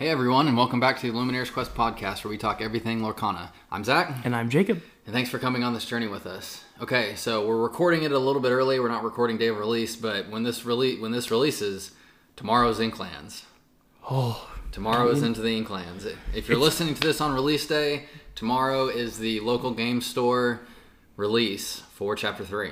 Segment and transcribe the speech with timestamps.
[0.00, 3.50] Hey everyone, and welcome back to the Illumineers Quest podcast where we talk everything Lorcana.
[3.70, 4.80] I'm Zach, And I'm Jacob.
[5.04, 6.64] and thanks for coming on this journey with us.
[6.80, 8.80] Okay, so we're recording it a little bit early.
[8.80, 11.90] We're not recording day of release, but when this release when this releases,
[12.34, 13.42] tomorrow's Inklands.
[14.10, 16.10] Oh, Tomorrow is into the Inklands.
[16.34, 18.04] If you're listening to this on release day,
[18.36, 20.60] tomorrow is the local game store
[21.16, 22.70] release for Chapter Three.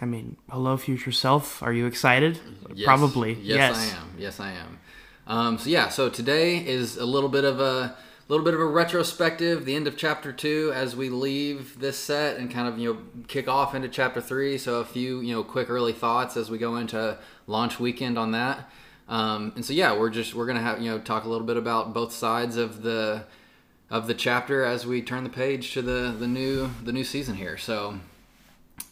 [0.00, 1.62] I mean, hello, future self.
[1.62, 2.40] Are you excited?
[2.72, 2.86] Yes.
[2.86, 3.34] Probably.
[3.34, 4.14] Yes, I am.
[4.16, 4.78] Yes, I am.
[5.26, 7.96] Um, so yeah, so today is a little bit of a
[8.28, 12.36] little bit of a retrospective, the end of chapter two as we leave this set
[12.36, 14.58] and kind of you know kick off into chapter three.
[14.58, 18.32] So a few you know quick early thoughts as we go into launch weekend on
[18.32, 18.70] that.
[19.08, 21.56] Um, and so yeah, we're just we're gonna have you know talk a little bit
[21.56, 23.24] about both sides of the
[23.90, 27.36] of the chapter as we turn the page to the the new the new season
[27.36, 27.56] here.
[27.56, 27.98] So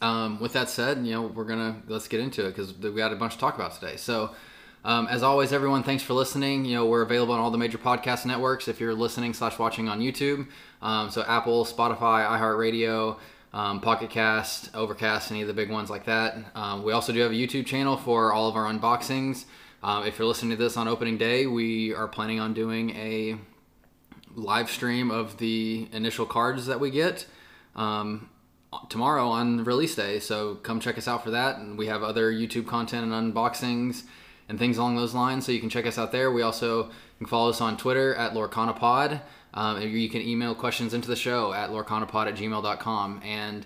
[0.01, 3.13] um, with that said, you know, we're gonna let's get into it because we got
[3.13, 3.95] a bunch to talk about today.
[3.95, 4.31] So,
[4.85, 6.65] um, as always, everyone, thanks for listening.
[6.65, 9.87] You know, we're available on all the major podcast networks if you're listening slash watching
[9.87, 10.47] on YouTube.
[10.81, 13.17] Um, so Apple, Spotify, iHeartRadio,
[13.53, 16.35] um, Pocket Cast, Overcast, any of the big ones like that.
[16.53, 19.45] Um, we also do have a YouTube channel for all of our unboxings.
[19.83, 23.37] Um, if you're listening to this on opening day, we are planning on doing a
[24.35, 27.25] live stream of the initial cards that we get
[27.75, 28.29] um,
[28.89, 30.19] tomorrow on release day.
[30.19, 31.57] So come check us out for that.
[31.57, 34.03] And we have other YouTube content and unboxings
[34.49, 35.45] and things along those lines.
[35.45, 36.31] So you can check us out there.
[36.31, 39.21] We also can follow us on Twitter at LorcanaPod.
[39.53, 43.21] Um, you can email questions into the show at lorcanapod at gmail.com.
[43.23, 43.65] And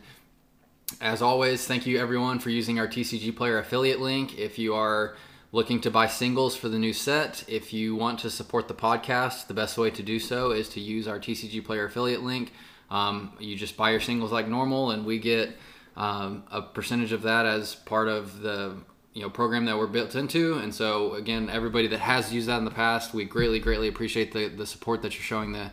[1.02, 4.38] as always, thank you everyone for using our TCG Player affiliate link.
[4.38, 5.16] If you are
[5.52, 9.48] looking to buy singles for the new set, if you want to support the podcast,
[9.48, 12.52] the best way to do so is to use our TCG Player affiliate link.
[12.90, 15.56] Um, you just buy your singles like normal, and we get
[15.96, 18.78] um, a percentage of that as part of the
[19.18, 20.60] you know program that we're built into.
[20.60, 24.32] And so again, everybody that has used that in the past, we greatly, greatly appreciate
[24.32, 25.72] the, the support that you're showing the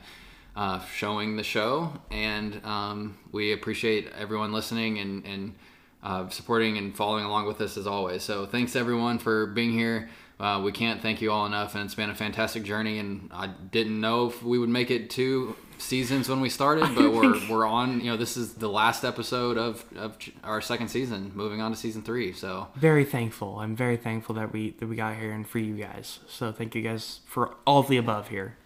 [0.56, 5.55] uh, showing the show, and um, we appreciate everyone listening and and
[6.03, 8.22] uh, supporting and following along with us as always.
[8.22, 10.09] So thanks everyone for being here.
[10.41, 12.99] Uh, we can't thank you all enough, and it's been a fantastic journey.
[12.99, 17.12] And I didn't know if we would make it two seasons when we started, but
[17.12, 18.01] we're we're on.
[18.01, 21.77] You know, this is the last episode of of our second season, moving on to
[21.77, 22.33] season three.
[22.33, 23.59] So Very thankful.
[23.61, 26.21] I'm very thankful that we that we got here and for you guys.
[26.29, 28.57] So thank you guys for all of the above here.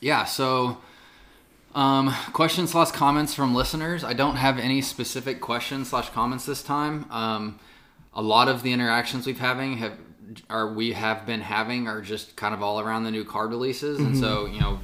[0.00, 0.78] yeah, so
[1.74, 4.04] um, questions slash comments from listeners.
[4.04, 7.06] I don't have any specific questions slash comments this time.
[7.10, 7.58] Um,
[8.14, 9.96] a lot of the interactions we've having have
[10.48, 13.98] are we have been having are just kind of all around the new card releases,
[13.98, 14.80] and so you know,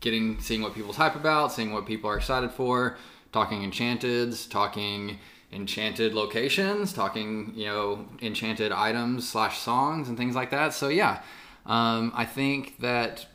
[0.00, 2.96] getting seeing what people's hype about, seeing what people are excited for,
[3.32, 5.18] talking enchanteds, talking
[5.52, 10.74] enchanted locations, talking you know enchanted items slash songs and things like that.
[10.74, 11.22] So yeah,
[11.64, 13.26] um, I think that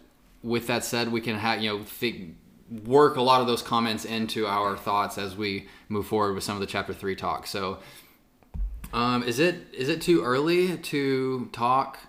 [0.43, 2.35] with that said, we can have you know think,
[2.85, 6.55] work a lot of those comments into our thoughts as we move forward with some
[6.55, 7.47] of the chapter three talk.
[7.47, 7.79] So,
[8.93, 11.99] um, is it is it too early to talk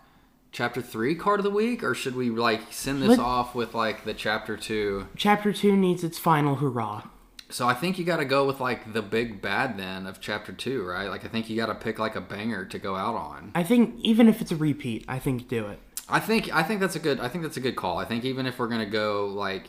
[0.53, 3.75] chapter three card of the week, or should we like send this Let- off with
[3.75, 5.09] like the chapter two?
[5.17, 7.09] Chapter two needs its final hurrah.
[7.49, 10.53] So I think you got to go with like the big bad then of chapter
[10.53, 11.09] two, right?
[11.09, 13.53] Like I think you got to pick like a banger to go out on.
[13.55, 15.79] I think even if it's a repeat, I think do it.
[16.09, 17.99] I think I think that's a good I think that's a good call.
[17.99, 19.69] I think even if we're gonna go like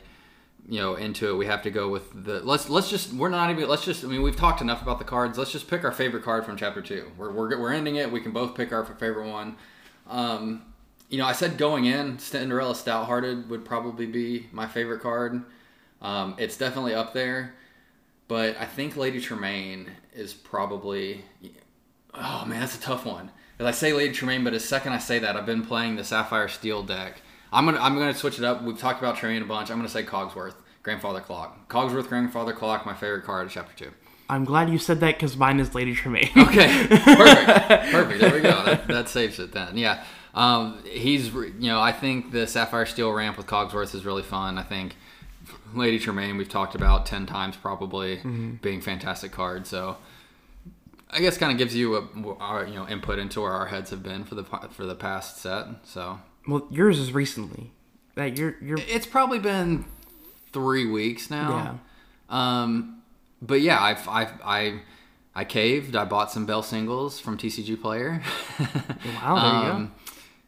[0.67, 3.49] you know into it, we have to go with the let's let's just we're not
[3.49, 5.37] even let's just I mean we've talked enough about the cards.
[5.37, 7.11] Let's just pick our favorite card from chapter two.
[7.17, 8.11] We're we're, we're ending it.
[8.11, 9.57] We can both pick our favorite one.
[10.09, 10.72] Um,
[11.13, 15.43] you know, I said going in, Cinderella Stouthearted would probably be my favorite card.
[16.01, 17.53] Um, it's definitely up there,
[18.27, 21.23] but I think Lady Tremaine is probably.
[22.15, 23.29] Oh man, that's a tough one.
[23.59, 26.03] As I say Lady Tremaine, but as second I say that, I've been playing the
[26.03, 27.21] Sapphire Steel deck.
[27.51, 28.63] I'm gonna I'm gonna switch it up.
[28.63, 29.69] We've talked about Tremaine a bunch.
[29.69, 31.69] I'm gonna say Cogsworth, Grandfather Clock.
[31.69, 33.91] Cogsworth, Grandfather Clock, my favorite card of chapter two.
[34.29, 36.31] I'm glad you said that because mine is Lady Tremaine.
[36.35, 37.05] Okay, perfect,
[37.91, 38.19] perfect.
[38.19, 38.65] There we go.
[38.65, 39.77] That, that saves it then.
[39.77, 40.03] Yeah,
[40.33, 44.57] um, he's you know I think the Sapphire Steel ramp with Cogsworth is really fun.
[44.57, 44.95] I think
[45.73, 48.17] Lady Tremaine we've talked about ten times probably
[48.61, 49.67] being fantastic card.
[49.67, 49.97] So
[51.09, 53.89] I guess kind of gives you a our, you know input into where our heads
[53.91, 55.67] have been for the for the past set.
[55.83, 57.71] So Well, yours is recently.
[58.15, 59.85] That you're you're It's probably been
[60.51, 61.79] three weeks now.
[62.29, 63.01] Um,
[63.41, 64.79] but yeah, I've, I've, I,
[65.35, 65.95] I caved.
[65.95, 68.21] I bought some Bell singles from TCG Player.
[68.59, 69.35] wow.
[69.35, 69.91] There you go.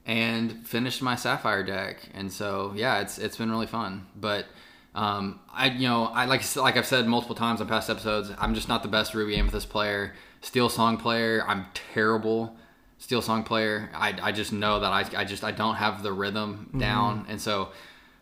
[0.06, 1.98] And finished my Sapphire deck.
[2.14, 4.08] And so yeah, it's it's been really fun.
[4.16, 4.46] But
[4.94, 8.54] um, I you know I like like I've said multiple times on past episodes, I'm
[8.54, 10.14] just not the best Ruby Amethyst player.
[10.42, 12.56] Steel Song player, I'm terrible.
[12.98, 16.14] Steel Song player, I, I just know that I, I just I don't have the
[16.14, 17.70] rhythm down, and so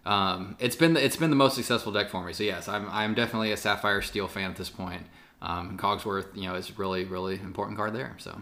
[0.05, 2.33] um, it's been the, it's been the most successful deck for me.
[2.33, 5.03] So yes, I'm I'm definitely a Sapphire Steel fan at this point.
[5.41, 8.15] Um, Cogsworth, you know, is really really important card there.
[8.17, 8.41] So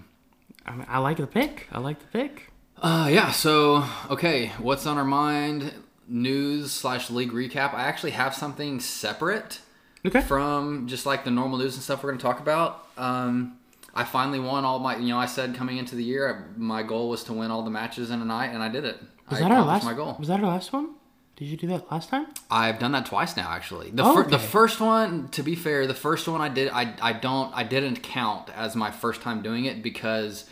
[0.65, 1.67] I, mean, I like the pick.
[1.71, 2.50] I like the pick.
[2.81, 3.31] Uh, yeah.
[3.31, 5.73] So okay, what's on our mind?
[6.07, 7.73] News slash league recap.
[7.73, 9.59] I actually have something separate
[10.05, 10.19] Okay.
[10.21, 12.87] from just like the normal news and stuff we're going to talk about.
[12.97, 13.57] Um,
[13.93, 14.97] I finally won all my.
[14.97, 17.63] You know, I said coming into the year, I, my goal was to win all
[17.63, 18.97] the matches in a night, and I did it.
[19.29, 19.85] Was I that our last?
[19.85, 20.15] my goal.
[20.19, 20.95] Was that our last one?
[21.37, 22.27] Did you do that last time?
[22.51, 23.89] I've done that twice now, actually.
[23.89, 24.45] The, Oh, fir- the okay.
[24.45, 28.03] first one, to be fair, the first one I did, I, I don't, I didn't
[28.03, 30.47] count as my first time doing it because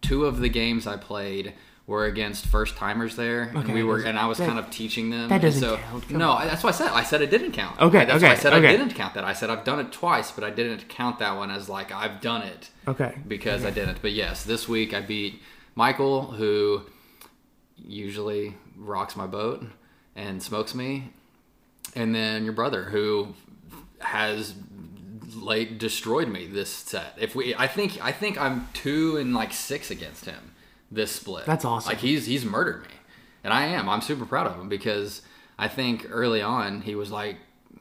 [0.00, 1.54] two of the games I played
[1.88, 5.08] were against first timers there, and we were, and I was that- kind of teaching
[5.08, 5.30] them.
[5.30, 6.46] that doesn't so, count, come No, on.
[6.46, 6.88] that's what I said.
[6.92, 7.80] I said it didn't count.
[7.80, 8.68] Okay, that's why I said okay.
[8.68, 9.24] I didn't count that.
[9.24, 12.20] I said I've done it twice, but I didn't count that one as like I've
[12.20, 13.16] done it Okay.
[13.26, 14.02] because I didn't.
[14.02, 15.40] But yes, this week I beat
[15.74, 16.82] Michael, who
[17.76, 19.64] usually rocks my boat
[20.14, 21.12] and smokes me,
[21.96, 23.28] and then your brother, who
[24.00, 24.54] has
[25.34, 27.14] late destroyed me this set.
[27.18, 30.52] If we, I think, I think I'm two and like six against him
[30.90, 31.46] this split.
[31.46, 31.90] That's awesome.
[31.90, 32.94] Like he's he's murdered me,
[33.44, 33.88] and I am.
[33.88, 35.22] I'm super proud of him because
[35.58, 37.36] I think early on he was like,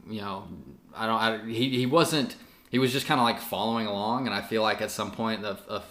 [0.09, 0.48] you know,
[0.95, 1.19] I don't.
[1.19, 2.36] I, he he wasn't.
[2.69, 5.42] He was just kind of like following along, and I feel like at some point
[5.42, 5.81] the a,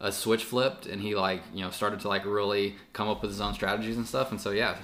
[0.00, 3.30] a switch flipped, and he like you know started to like really come up with
[3.30, 4.30] his own strategies and stuff.
[4.30, 4.76] And so yeah,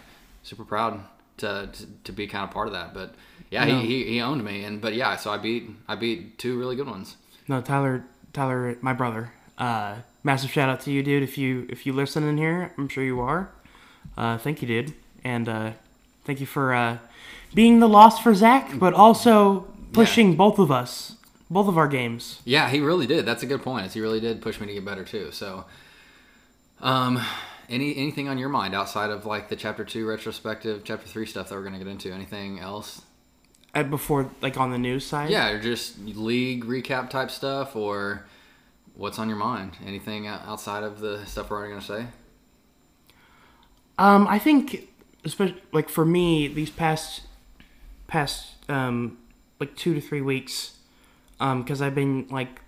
[0.43, 1.00] super proud
[1.38, 2.94] to to, to be kind of part of that.
[2.94, 3.14] But
[3.50, 3.81] yeah, No.
[3.81, 6.75] he, he he owned me, and but yeah, so I beat I beat two really
[6.76, 7.17] good ones.
[7.49, 8.05] No, Tyler.
[8.32, 9.32] Tyler, my brother.
[9.56, 9.96] Uh,
[10.26, 11.23] massive shout out to you, dude.
[11.23, 13.49] If you if you listen in here, I'm sure you are.
[14.19, 14.93] Uh, thank you, dude,
[15.25, 15.70] and uh,
[16.25, 16.99] thank you for uh,
[17.55, 19.61] being the loss for Zach, but also
[19.93, 21.14] pushing both of us,
[21.49, 22.40] both of our games.
[22.44, 23.25] Yeah, he really did.
[23.25, 23.90] That's a good point.
[23.93, 25.31] He really did push me to get better too.
[25.31, 25.64] So,
[26.81, 27.20] um,
[27.70, 31.49] any anything on your mind outside of like the chapter two retrospective, chapter three stuff
[31.49, 32.12] that we're gonna get into?
[32.12, 33.02] Anything else?
[33.75, 35.31] Uh, before, like on the news side.
[35.31, 38.25] Yeah, or just league recap type stuff, or
[38.96, 39.72] what's on your mind?
[39.87, 42.06] Anything outside of the stuff we're already gonna say?
[43.98, 44.88] Um, I think,
[45.25, 47.22] especially like for me, these past
[48.06, 49.19] past um
[49.58, 50.76] like two to three weeks,
[51.40, 52.60] um, because I've been like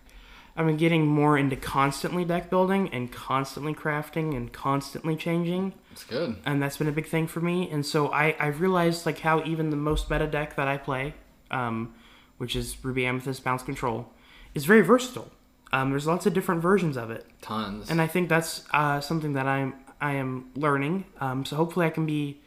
[0.56, 6.02] I've been getting more into constantly deck building and constantly crafting and constantly changing, It's
[6.04, 6.36] good.
[6.44, 7.70] and that's been a big thing for me.
[7.70, 11.14] And so I I've realized like how even the most meta deck that I play,
[11.50, 11.94] um,
[12.38, 14.08] which is Ruby Amethyst Bounce Control,
[14.54, 15.30] is very versatile.
[15.72, 17.90] Um, there's lots of different versions of it Tons.
[17.90, 21.04] and I think that's uh, something that I'm I am learning.
[21.20, 22.38] Um, so hopefully I can be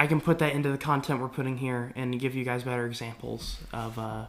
[0.00, 2.86] I can put that into the content we're putting here and give you guys better
[2.86, 4.26] examples of uh,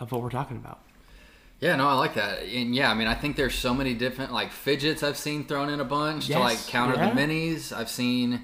[0.00, 0.80] of what we're talking about.
[1.60, 2.42] Yeah, no, I like that.
[2.42, 5.70] And yeah, I mean, I think there's so many different like fidgets I've seen thrown
[5.70, 7.10] in a bunch to like counter yeah.
[7.10, 7.72] the minis.
[7.72, 8.42] I've seen,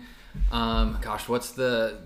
[0.50, 1.98] um, gosh, what's the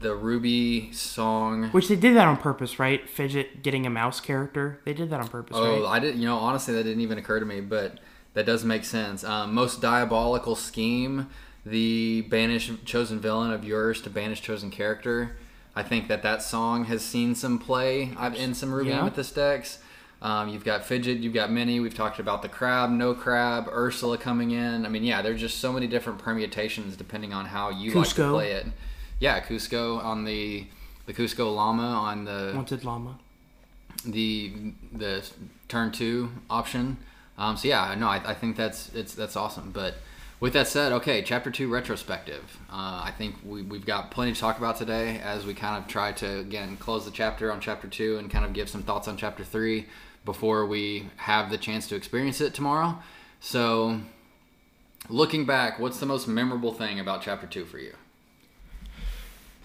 [0.00, 1.70] the Ruby song?
[1.70, 3.08] Which they did that on purpose, right?
[3.08, 4.80] Fidget getting a mouse character.
[4.84, 5.88] They did that on purpose, Oh, right?
[5.96, 6.20] I didn't.
[6.20, 7.98] You know, honestly, that didn't even occur to me, but
[8.34, 9.24] that does make sense.
[9.24, 11.28] Um, most diabolical scheme:
[11.64, 15.36] the banish chosen villain of yours to banish chosen character.
[15.76, 19.00] I think that that song has seen some play I've in some Ruby Yeah.
[19.00, 19.78] Amethyst decks.
[20.22, 21.80] Um, you've got Fidget, you've got Mini.
[21.80, 24.86] We've talked about the crab, no crab, Ursula coming in.
[24.86, 28.30] I mean, yeah, there's just so many different permutations depending on how you like to
[28.30, 28.66] play it.
[29.20, 30.66] Yeah, Kuzco on the
[31.06, 33.18] the Kuzco Llama on the Wanted llama.
[34.04, 34.52] the
[34.92, 35.28] the
[35.68, 36.98] turn two option.
[37.36, 39.70] Um, so yeah, no, I, I think that's it's that's awesome.
[39.70, 39.94] But
[40.40, 42.58] with that said, okay, chapter two retrospective.
[42.70, 45.88] Uh, I think we we've got plenty to talk about today as we kind of
[45.88, 49.08] try to again close the chapter on chapter two and kind of give some thoughts
[49.08, 49.86] on chapter three
[50.24, 52.98] before we have the chance to experience it tomorrow.
[53.40, 54.00] So
[55.08, 57.94] looking back, what's the most memorable thing about chapter two for you?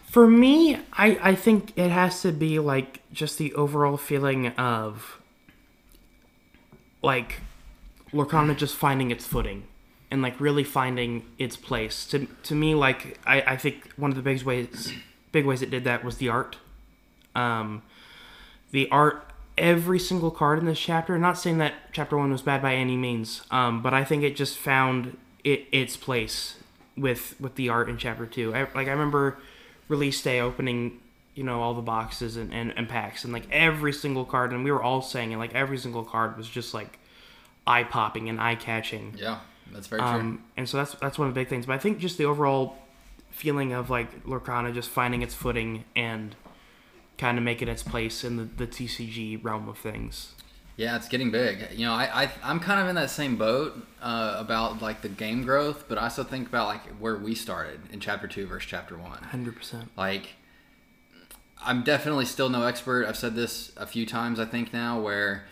[0.09, 5.21] For me, I, I think it has to be like just the overall feeling of
[7.03, 7.41] like
[8.11, 9.67] Lorcana just finding its footing
[10.09, 12.07] and like really finding its place.
[12.07, 14.93] To to me, like I, I think one of the big ways
[15.31, 16.57] big ways it did that was the art.
[17.35, 17.83] Um
[18.71, 19.27] the art
[19.59, 22.97] every single card in this chapter, not saying that chapter one was bad by any
[22.97, 26.55] means, um, but I think it just found it its place
[26.97, 28.55] with with the art in chapter two.
[28.55, 29.37] I, like I remember
[29.89, 30.99] release day opening,
[31.35, 34.63] you know, all the boxes and, and, and packs and like every single card, and
[34.63, 35.37] we were all saying it.
[35.37, 36.97] Like every single card was just like
[37.67, 39.15] eye popping and eye catching.
[39.17, 39.39] Yeah,
[39.73, 40.09] that's very true.
[40.09, 41.65] Um, and so that's that's one of the big things.
[41.65, 42.77] But I think just the overall
[43.31, 46.35] feeling of like Lorcana just finding its footing and
[47.17, 50.33] kind of making its place in the, the TCG realm of things.
[50.79, 51.67] Yeah, it's getting big.
[51.73, 55.09] You know, I, I I'm kind of in that same boat uh, about like the
[55.09, 58.69] game growth, but I also think about like where we started in chapter two versus
[58.69, 59.21] chapter one.
[59.21, 59.89] Hundred percent.
[59.97, 60.35] Like,
[61.61, 63.05] I'm definitely still no expert.
[63.05, 65.43] I've said this a few times, I think now, where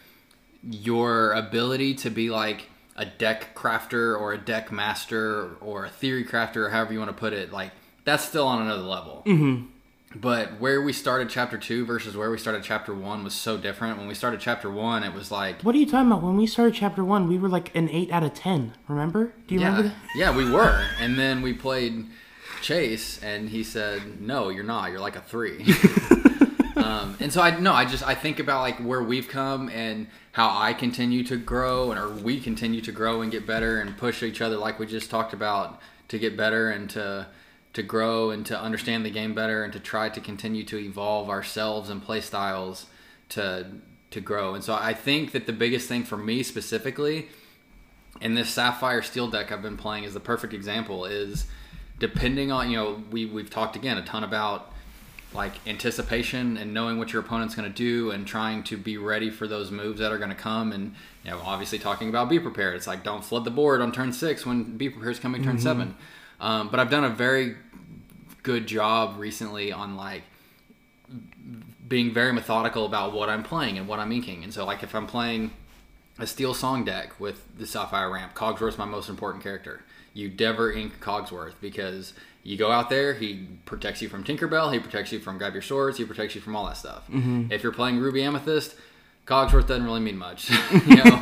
[0.64, 6.24] your ability to be like a deck crafter or a deck master or a theory
[6.24, 7.72] crafter or however you want to put it, like
[8.06, 9.24] that's still on another level.
[9.26, 9.66] Mm-hmm.
[10.16, 13.98] But where we started chapter two versus where we started chapter one was so different.
[13.98, 16.24] When we started chapter one, it was like What are you talking about?
[16.24, 18.74] When we started chapter one, we were like an eight out of ten.
[18.88, 19.34] Remember?
[19.48, 19.90] Do you yeah, remember?
[19.90, 19.96] That?
[20.16, 20.86] yeah, we were.
[21.00, 22.06] And then we played
[22.62, 24.92] Chase, and he said, "No, you're not.
[24.92, 25.64] You're like a three.
[26.76, 30.08] um, and so I no, I just I think about like where we've come and
[30.32, 33.96] how I continue to grow, and or we continue to grow and get better and
[33.98, 37.28] push each other, like we just talked about, to get better and to
[37.74, 41.30] to grow and to understand the game better and to try to continue to evolve
[41.30, 42.88] ourselves and play styles
[43.30, 43.68] to
[44.10, 44.56] to grow.
[44.56, 47.28] And so I think that the biggest thing for me specifically
[48.22, 51.46] in this sapphire steel deck I've been playing is the perfect example is
[52.00, 54.72] depending on you know we we've talked again a ton about
[55.34, 59.30] like anticipation and knowing what your opponent's going to do and trying to be ready
[59.30, 62.40] for those moves that are going to come and you know obviously talking about be
[62.40, 65.44] prepared it's like don't flood the board on turn six when be prepared is coming
[65.44, 65.64] turn Mm-hmm.
[65.64, 65.96] seven
[66.40, 67.56] um, but i've done a very
[68.44, 70.24] good job recently on like
[71.88, 74.44] being very methodical about what i'm playing and what i'm inking.
[74.44, 75.52] And so like if i'm playing
[76.20, 79.84] a steel song deck with the sapphire ramp cogsworth's my most important character.
[80.14, 82.14] You never ink cogsworth because
[82.44, 85.62] you go out there he protects you from tinkerbell he protects you from grab your
[85.62, 87.04] swords he protects you from all that stuff.
[87.52, 88.76] If you're playing ruby amethyst
[89.28, 90.50] cogsworth doesn't really mean much.
[90.88, 91.20] You know?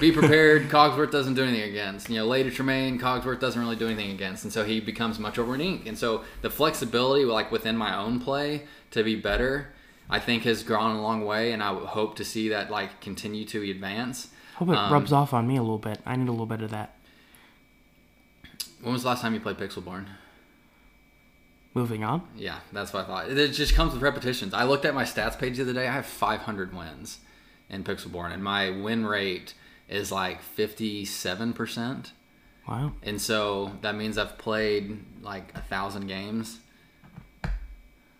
[0.00, 0.68] Be prepared.
[0.68, 2.10] Cogsworth doesn't do anything against.
[2.10, 4.44] You know lady tremaine cogsworth doesn't really do anything against.
[4.44, 5.86] And so he becomes much over an ink.
[5.86, 9.72] And so the flexibility like within my own play to be better
[10.08, 11.52] i think has gone a long way.
[11.52, 14.28] And i hope to see that like continue to advance.
[14.56, 16.00] Hope it Um, rubs off on me a little bit.
[16.06, 16.96] I need a little bit of that.
[18.82, 20.06] when was the last time you played pixelborn
[21.76, 22.26] Moving on.
[22.34, 23.30] Yeah, that's what I thought.
[23.30, 24.54] It just comes with repetitions.
[24.54, 25.86] I looked at my stats page the other day.
[25.86, 27.18] I have 500 wins
[27.68, 29.52] in Pixelborn, and my win rate
[29.86, 32.12] is like 57%.
[32.66, 32.92] Wow.
[33.02, 36.60] And so that means I've played like a thousand games.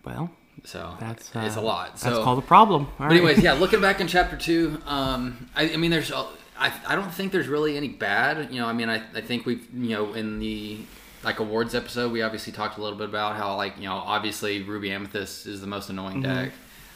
[0.05, 0.29] Well,
[0.63, 1.97] So that's uh, it's a lot.
[1.97, 2.83] That's called a problem.
[2.83, 3.13] All but right.
[3.17, 6.27] anyways, yeah, looking back in chapter two, um, I, I mean, there's, a-
[6.59, 8.53] I, I don't think there's really any bad.
[8.53, 10.77] You know, I mean, I, I think we've, you know, in the
[11.27, 14.63] like awards episode, we obviously talked a little bit about how like, you know, obviously
[14.63, 16.43] Ruby Amethyst is the most annoying Mm-hmm.
[16.45, 16.51] deck.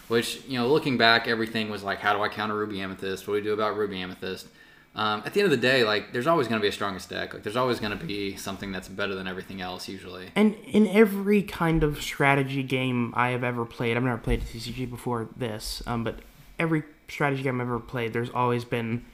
[0.08, 3.28] Which you know, looking back, everything was like, how do I counter Ruby Amethyst?
[3.28, 4.48] What do we do about Ruby Amethyst?
[4.94, 7.10] Um, at the end of the day, like, there's always going to be a strongest
[7.10, 7.34] deck.
[7.34, 10.28] Like, there's always going to be something that's better than everything else, usually.
[10.36, 14.46] And in every kind of strategy game I have ever played, I've never played a
[14.46, 16.20] TCG before this, um, but
[16.60, 19.06] every strategy game I've ever played, there's always been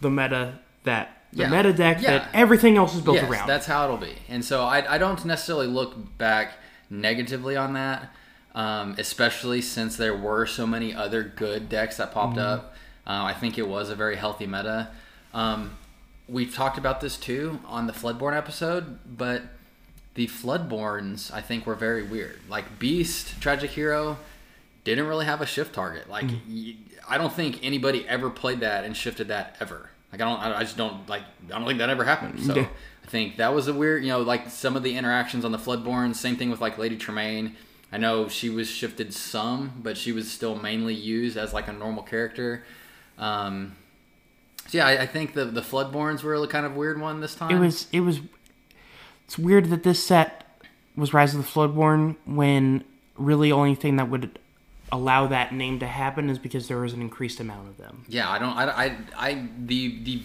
[0.00, 1.48] the meta that the Yeah.
[1.48, 2.10] meta deck Yeah.
[2.18, 3.46] that everything else is built yes, around.
[3.48, 4.16] that's how it'll be.
[4.28, 6.54] And so I, I don't necessarily look back
[6.88, 8.12] negatively on that,
[8.54, 12.46] um, especially since there were so many other good decks that popped Mm-hmm.
[12.54, 12.74] up.
[13.06, 14.88] Uh, I think it was a very healthy meta.
[15.32, 15.76] Um,
[16.28, 19.42] we've talked about this too on the Floodborn episode, but
[20.14, 22.40] the Floodborns I think were very weird.
[22.48, 24.18] Like Beast, Tragic Hero,
[24.84, 26.08] didn't really have a shift target.
[26.10, 26.40] Like Mm.
[26.48, 26.74] y
[27.08, 29.90] I don't think anybody ever played that and shifted that ever.
[30.12, 31.22] Like I don't, I just don't like.
[31.52, 32.40] I don't think that ever happened.
[32.40, 32.68] So Yeah.
[33.04, 35.58] I think that was a weird, you know, like some of the interactions on the
[35.58, 36.16] Floodborns.
[36.16, 37.56] Same thing with like Lady Tremaine.
[37.92, 41.72] I know she was shifted some, but she was still mainly used as like a
[41.72, 42.64] normal character.
[43.18, 43.76] Um,
[44.68, 47.34] so yeah, I, I think the the Floodborns were a kind of weird one this
[47.34, 47.50] time.
[47.50, 48.20] it was it was
[49.24, 50.46] it's weird that this set
[50.96, 52.84] was Rise of the Floodborn when
[53.16, 54.38] really only thing that would
[54.92, 58.04] allow that name to happen is because there was an increased amount of them.
[58.08, 58.56] Yeah, I don't.
[58.56, 60.22] I, I, I the the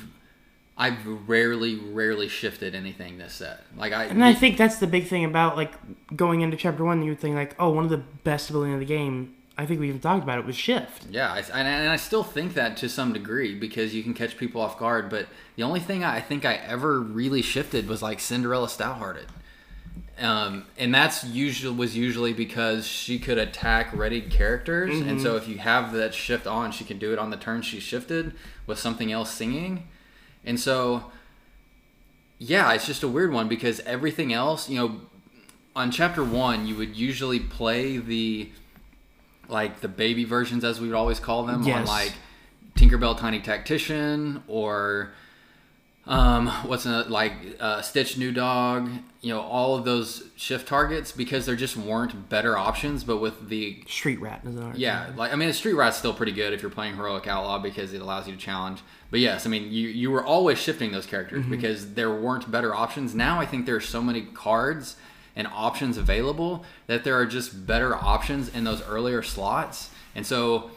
[0.78, 3.64] I've rarely rarely shifted anything this set.
[3.78, 5.74] Like I And I think that's the big thing about like
[6.16, 7.02] going into chapter one.
[7.02, 9.36] You would think like, oh, one of the best ability in the game.
[9.58, 11.06] I think we even talked about it was shift.
[11.10, 14.36] Yeah, I, and, and I still think that to some degree because you can catch
[14.36, 15.10] people off guard.
[15.10, 19.28] But the only thing I think I ever really shifted was like Cinderella Stouthearted,
[20.20, 25.48] um, and that's usually was usually because she could attack readied characters, and so if
[25.48, 28.34] you have that shift on, she can do it on the turn she shifted
[28.66, 29.88] with something else singing,
[30.46, 31.12] and so
[32.40, 35.02] yeah, it's just a weird one because everything else, you know,
[35.76, 38.50] on chapter one, you would usually play the
[39.48, 42.14] like the baby versions, as we would always call them, on like
[42.76, 45.12] Tinkerbell Tiny Tactician or
[46.08, 48.90] um, what's a, like uh, Stitch New Dog,
[49.22, 53.04] you know, all of those shift targets because there just weren't better options.
[53.04, 54.42] But with the Street Rat
[54.76, 57.58] yeah, like I mean, a street rat's still pretty good if you're playing heroic outlaw
[57.58, 58.82] because it allows you to challenge.
[59.10, 62.76] But yes, I mean, you you were always shifting those characters because there weren't better
[62.76, 63.16] options.
[63.16, 64.98] Now I think there are so many cards
[65.36, 70.70] and options available that there are just better options in those earlier slots, and so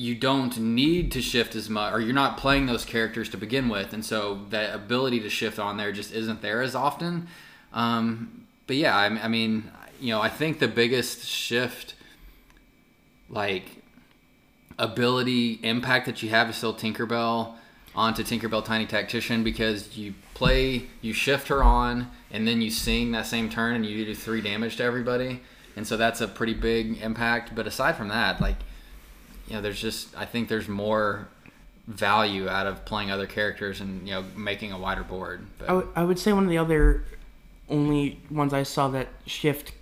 [0.00, 3.68] you don't need to shift as much, or you're not playing those characters to begin
[3.68, 7.28] with, and so that ability to shift on there just isn't there as often.
[7.74, 11.94] Um, but yeah, I, I mean, you know, I think the biggest shift,
[13.28, 13.82] like
[14.78, 17.56] ability impact that you have is still Tinkerbell
[17.94, 23.12] onto Tinkerbell Tiny Tactician because you play, you shift her on, and then you sing
[23.12, 25.42] that same turn and you do three damage to everybody,
[25.76, 27.54] and so that's a pretty big impact.
[27.54, 28.56] But aside from that, like
[29.50, 31.28] you know, there's just I think there's more
[31.88, 35.46] value out of playing other characters and you know making a wider board.
[35.58, 37.04] But I, w- I would say one of the other
[37.68, 39.72] only ones I saw that shift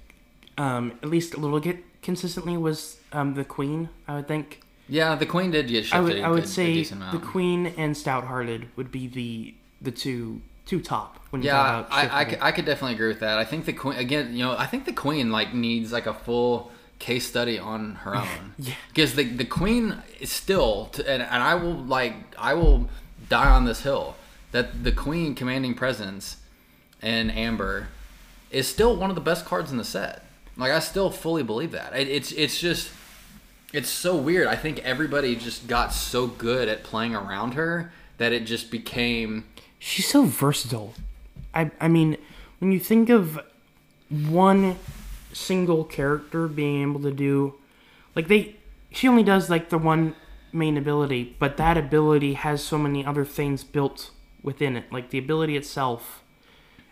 [0.58, 3.90] um, at least a little bit consistently was um, the Queen.
[4.06, 4.60] I would think.
[4.88, 5.96] yeah, the Queen did get shifted.
[5.96, 7.18] I would I a would a say decent the.
[7.18, 11.88] Queen and Stout Hearted would be the the two two top when you Yeah, talk
[11.88, 13.38] about I, I, I could definitely agree with that.
[13.38, 14.32] I think the queen again.
[14.32, 18.16] You know, I think the queen like needs like a full case study on her
[18.16, 18.54] own.
[18.58, 18.74] Yeah.
[18.88, 22.88] Because the the queen is still, to, and, and I will like I will
[23.28, 24.16] die on this hill
[24.52, 26.38] that the queen commanding presence
[27.02, 27.88] and Amber
[28.50, 30.24] is still one of the best cards in the set.
[30.56, 31.94] Like I still fully believe that.
[31.94, 32.90] It, it's it's just
[33.72, 34.46] it's so weird.
[34.46, 39.44] I think everybody just got so good at playing around her that it just became
[39.78, 40.94] She's so versatile.
[41.54, 42.16] I I mean,
[42.58, 43.38] when you think of
[44.10, 44.76] one
[45.32, 47.55] single character being able to do
[48.14, 48.57] like they
[48.90, 50.14] she only does like the one
[50.52, 54.11] main ability, but that ability has so many other things built
[54.42, 54.90] within it.
[54.90, 56.22] Like the ability itself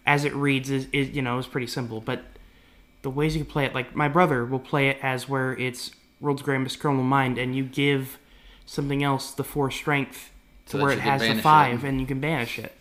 [0.04, 2.22] as it reads is, is you know, is pretty simple, but
[3.02, 5.92] the ways you can play it like my brother will play it as where it's
[6.20, 8.18] world's grandest criminal mind and you give
[8.64, 10.30] something else the four strength
[10.66, 11.40] to So where it has the it.
[11.40, 12.72] five and you can banish it.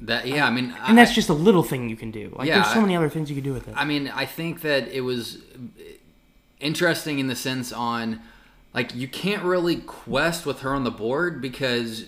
[0.00, 0.26] That.
[0.26, 2.34] Yeah, I mean, And that's just a little thing you can do.
[2.36, 3.74] Like Yeah, there's so many other things you can do with it.
[3.76, 5.38] I mean, I think that it was
[6.60, 8.20] interesting in the sense on
[8.74, 12.06] like you can't really quest with her on the board because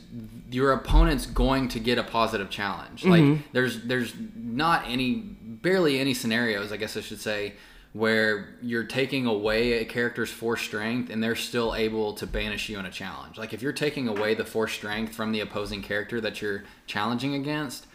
[0.50, 3.04] your opponent's going to get a positive challenge.
[3.04, 3.42] Like mm-hmm.
[3.52, 7.54] there's there's not any barely any scenarios, I guess I should say,
[7.94, 12.76] where you're taking away a character's force strength and they're still able to banish you
[12.76, 13.38] in a challenge.
[13.38, 17.35] Like if you're taking away the force strength from the opposing character that you're challenging
[17.35, 17.87] against,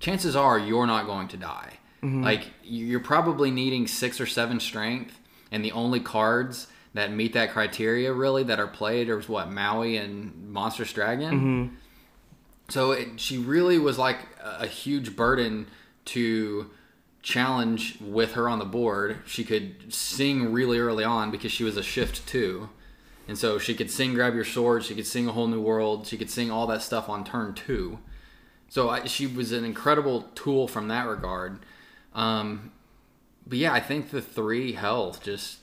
[0.00, 1.74] chances are you're not going to die.
[2.02, 2.24] Mm-hmm.
[2.24, 5.18] Like you're probably needing six or seven strength,
[5.52, 9.96] and the only cards that meet that criteria really that are played are what Maui
[9.96, 11.32] and Monstrous Dragon.
[11.32, 11.74] Mm-hmm.
[12.68, 15.68] So it, she really was like a, a huge burden
[16.06, 16.70] to
[17.26, 19.18] challenge with her on the board.
[19.26, 22.68] She could sing really early on because she was a shift two.
[23.26, 26.06] And so she could sing Grab Your Sword, she could sing A Whole New World,
[26.06, 27.98] she could sing all that stuff on turn two.
[28.68, 31.58] So I, she was an incredible tool from that regard.
[32.14, 32.70] Um,
[33.44, 35.58] but yeah, I think the three health just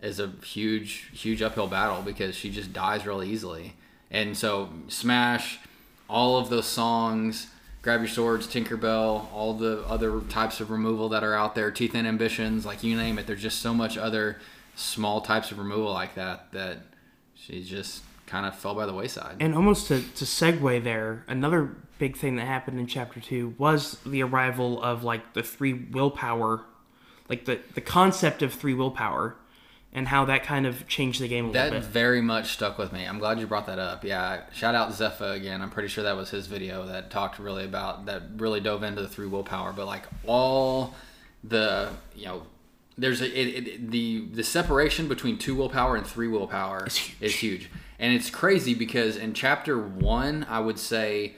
[0.00, 3.74] is a huge, huge uphill battle because she just dies really easily.
[4.12, 5.58] And so Smash,
[6.08, 7.48] all of those songs,
[7.84, 11.94] Grab Your Swords, Tinkerbell, all the other types of removal that are out there, Teeth
[11.94, 13.26] and Ambitions, like you name it.
[13.26, 14.38] There's just so much other
[14.74, 16.78] small types of removal like that that
[17.34, 19.36] she just kind of fell by the wayside.
[19.38, 23.98] and almost to, to segue there, another big thing that happened in chapter two was
[24.06, 26.62] the arrival of like the three willpower,
[27.28, 29.36] like the the concept of three willpower,
[29.94, 31.84] and how that kind of changed the game a That little bit.
[31.84, 33.04] That very much stuck with me.
[33.04, 34.04] I'm glad you brought that up.
[34.04, 35.62] Yeah, shout out Zepha again.
[35.62, 39.00] I'm pretty sure that was his video that talked really about that really dove into
[39.00, 39.72] the three willpower.
[39.72, 40.94] But like all
[41.44, 42.42] the you know,
[42.98, 47.16] there's a it, it, the the separation between two willpower and three willpower huge.
[47.20, 51.36] is huge, and it's crazy because in chapter one, I would say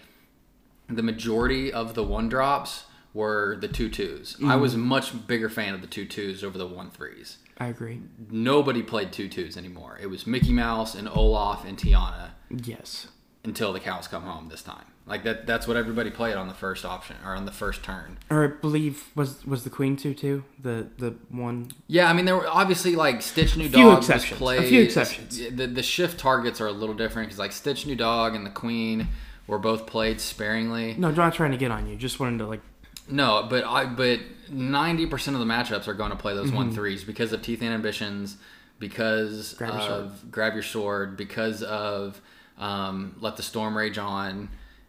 [0.89, 2.86] the majority of the one drops
[3.17, 4.37] were the two twos.
[4.39, 4.61] I mm-hmm.
[4.61, 8.03] was a much bigger fan of the two twos over the one threes I agree.
[8.31, 9.99] nobody played two twos anymore.
[10.01, 13.09] It was Mickey Mouse and Olaf and Tiana Yes.
[13.43, 14.85] until the cows come home this time.
[15.07, 18.19] Like that that's what everybody played on the first option or on the first turn.
[18.29, 22.27] Or I believe was was the queen two too the the one Yeah, I mean
[22.27, 24.43] there were obviously like Stitch New Dog was exceptions.
[24.43, 25.39] A few exceptions.
[25.39, 28.51] The the shift targets are a little different because like Stitch New Dog and the
[28.51, 29.09] Queen
[29.47, 30.95] were both played sparingly.
[30.99, 31.97] No, I'm not trying to get on you.
[31.97, 32.61] Just wanted to like.
[33.09, 36.57] No, but I but ninety percent of the matchups are going to play those Mm-hmm.
[36.57, 38.37] one threes because of teeth and ambitions,
[38.79, 42.21] because Grab your of grab your sword, because of
[42.59, 44.49] um, let the storm rage on.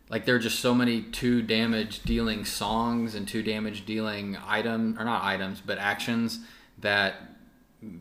[0.09, 4.95] Like there are just so many two damage dealing songs and two damage dealing item
[4.97, 6.39] or not items but actions
[6.79, 7.15] that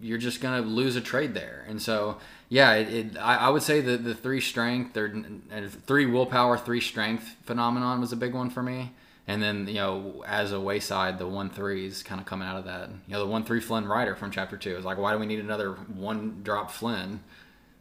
[0.00, 1.64] you're just gonna lose a trade there.
[1.68, 5.70] And so yeah, it, it I, I would say that the three strength or and
[5.86, 8.92] three willpower, three strength phenomenon was a big one for me.
[9.28, 12.64] And then you know, as a wayside, the one threes kind of coming out of
[12.66, 12.90] that.
[13.08, 15.26] You know, the one three Flynn Rider from chapter two is like, why do we
[15.26, 17.20] need another one drop Flynn?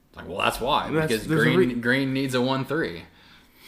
[0.09, 3.03] It's like, well, that's why That's- because green re- green needs a one three.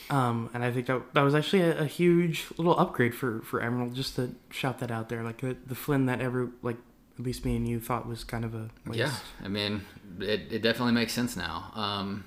[0.10, 3.62] Um, and I think that that was actually a, a huge little upgrade for for
[3.62, 3.94] Emerald.
[3.94, 6.78] Just to shout that out there, like the, the Flynn that ever like
[7.20, 9.00] at least me and you thought was kind of a waste.
[9.00, 9.12] Yeah,
[9.44, 9.82] I mean,
[10.20, 11.72] it, it definitely makes sense now.
[11.76, 12.24] Um,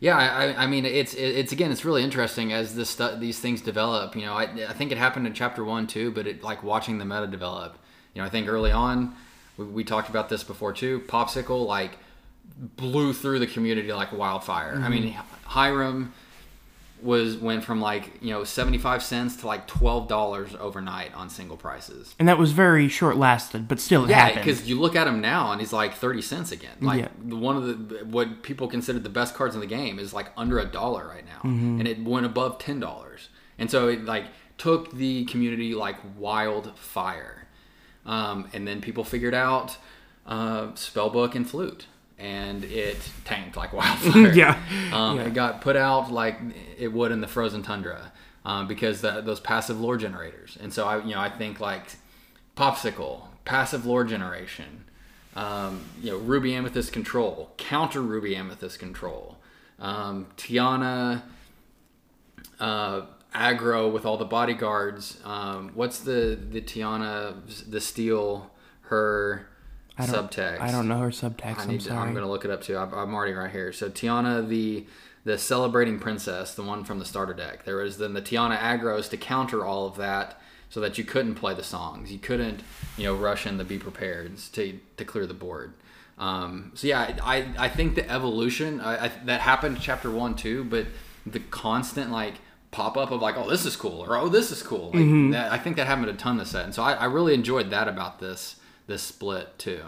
[0.00, 3.60] yeah, I, I- mean, it's it's again, it's really interesting as this stu- these things
[3.60, 4.14] develop.
[4.14, 6.98] You know, I, I think it happened in chapter one too, but it like watching
[6.98, 7.78] the meta develop.
[8.14, 9.14] You know, I think early on,
[9.56, 11.00] we, we talked about this before too.
[11.00, 11.98] Popsicle like
[12.58, 14.72] blew through the community like wildfire.
[14.72, 14.90] I mm-hmm.
[14.90, 16.12] mean, Hiram
[17.02, 21.28] was went from like you know seventy five cents to like twelve dollars overnight on
[21.28, 22.14] single prices.
[22.18, 25.20] And that was very short lasted, but still it Yeah, because you look at him
[25.20, 26.76] now and he's like thirty cents again.
[26.80, 27.08] Like Yeah.
[27.36, 30.58] one of the what people consider the best cards in the game is like under
[30.58, 31.78] a dollar right now, Mm-hmm.
[31.80, 33.28] and it went above ten dollars.
[33.58, 34.24] And so it like
[34.58, 37.46] took the community like wildfire,
[38.04, 39.76] um, and then people figured out
[40.26, 41.86] uh, spellbook and flute,
[42.18, 44.32] and it tanked like wildfire.
[44.32, 44.58] Yeah.
[44.92, 45.24] Um, Yeah.
[45.26, 46.38] It got put out like
[46.78, 48.12] it would in the frozen tundra
[48.44, 50.56] um, because that, those passive lore generators.
[50.60, 51.96] And so I, you know, I think like
[52.56, 54.84] popsicle, passive lore generation,
[55.34, 59.36] um, you know, ruby amethyst control, counter ruby amethyst control,
[59.78, 61.22] um, Tiana
[62.58, 63.02] uh,
[63.34, 65.18] aggro with all the bodyguards.
[65.24, 67.34] Um, what's the the Tiana
[67.68, 68.50] the steel
[68.82, 69.48] her
[69.98, 70.60] I don't, subtext?
[70.60, 71.58] I don't know her subtext.
[71.58, 71.98] I to, sorry.
[71.98, 72.76] I'm gonna look it up too.
[72.76, 73.72] I'm, I'm already right here.
[73.72, 74.86] So Tiana, the
[75.24, 77.64] the celebrating princess, the one from the starter deck.
[77.64, 81.36] There was then the Tiana aggros to counter all of that, so that you couldn't
[81.36, 82.12] play the songs.
[82.12, 82.62] You couldn't,
[82.96, 85.72] you know, rush in the be prepared to to clear the board.
[86.18, 90.64] Um, so yeah, I I think the evolution I, I, that happened chapter one too,
[90.64, 90.86] but
[91.26, 92.34] the constant like
[92.70, 94.90] pop up of like oh this is cool or oh this is cool.
[94.92, 97.32] Like, that, I think that happened a ton this set, and so I, I really
[97.34, 98.56] enjoyed that about this
[98.86, 99.82] this split too.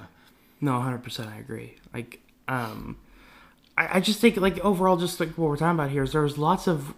[0.61, 1.77] No, 100% I agree.
[1.95, 2.97] Like, um,
[3.77, 6.23] I, I just think, like, overall, just like what we're talking about here is there
[6.23, 6.95] was lots of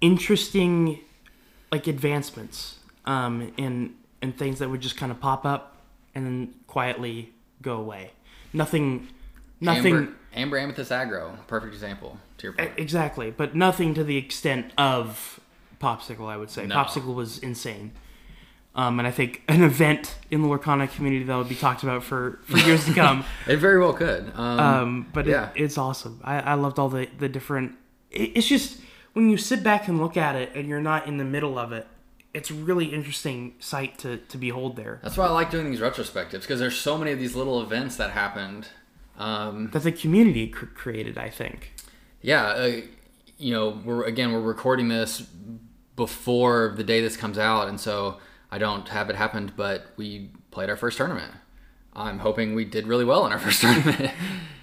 [0.00, 1.00] interesting,
[1.70, 5.76] like, advancements, um, in, in things that would just kind of pop up
[6.14, 8.12] and then quietly go away.
[8.54, 9.08] Nothing,
[9.60, 12.72] nothing, Amber, Amber Amethyst Agro, perfect example to your point.
[12.76, 15.40] exactly, but nothing to the extent of
[15.80, 16.66] Popsicle, I would say.
[16.66, 16.76] No.
[16.76, 17.92] Popsicle was insane.
[18.74, 22.02] Um, and I think an event in the Lorcana community that will be talked about
[22.02, 23.24] for, for years to come.
[23.46, 24.32] It very well could.
[24.34, 25.50] Um, Um, but yeah.
[25.54, 26.20] it, it's awesome.
[26.24, 27.76] I, I loved all the the different.
[28.10, 28.80] It, it's just
[29.12, 31.72] when you sit back and look at it, and you're not in the middle of
[31.72, 31.86] it.
[32.34, 35.00] It's a really interesting sight to to behold there.
[35.02, 37.96] that's why I like doing these retrospectives because there's so many of these little events
[37.96, 38.68] that happened.
[39.18, 41.74] Um, That the community cr- created, I think.
[42.22, 42.80] yeah, uh,
[43.36, 45.26] you know, we're again we're recording this
[45.96, 48.16] before the day this comes out, and so
[48.52, 51.32] I don't have it happened, but we played our first tournament.
[51.94, 54.12] I'm hoping we did really well in our first tournament.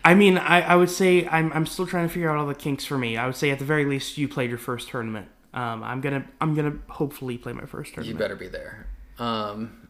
[0.05, 2.53] I mean, I, I would say I'm I'm still trying to figure out all the
[2.55, 3.17] kinks for me.
[3.17, 5.27] I would say at the very least you played your first tournament.
[5.55, 8.13] Um, I'm gonna I'm gonna hopefully play my first tournament.
[8.13, 8.87] You better be there.
[9.17, 9.89] Um,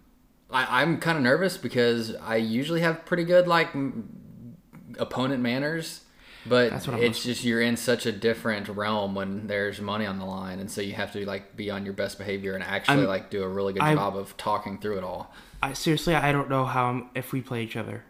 [0.50, 4.56] I, I'm kind of nervous because I usually have pretty good like m-
[4.98, 6.06] opponent manners,
[6.50, 10.06] but That's what I'm it's just you're in such a different realm when there's money
[10.06, 12.64] on the line, and so you have to like be on your best behavior and
[12.64, 15.34] actually I'm- like do a really good I- job of talking through it all.
[15.62, 18.06] I, seriously, I don't know how I'm, if we play each other.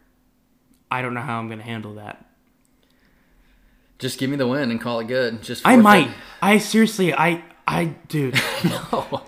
[0.92, 2.26] I don't know how I'm gonna handle that.
[3.98, 5.42] Just give me the win and call it good.
[5.44, 6.10] Just I might.
[6.42, 8.40] I seriously, I I dude.
[8.64, 9.24] no.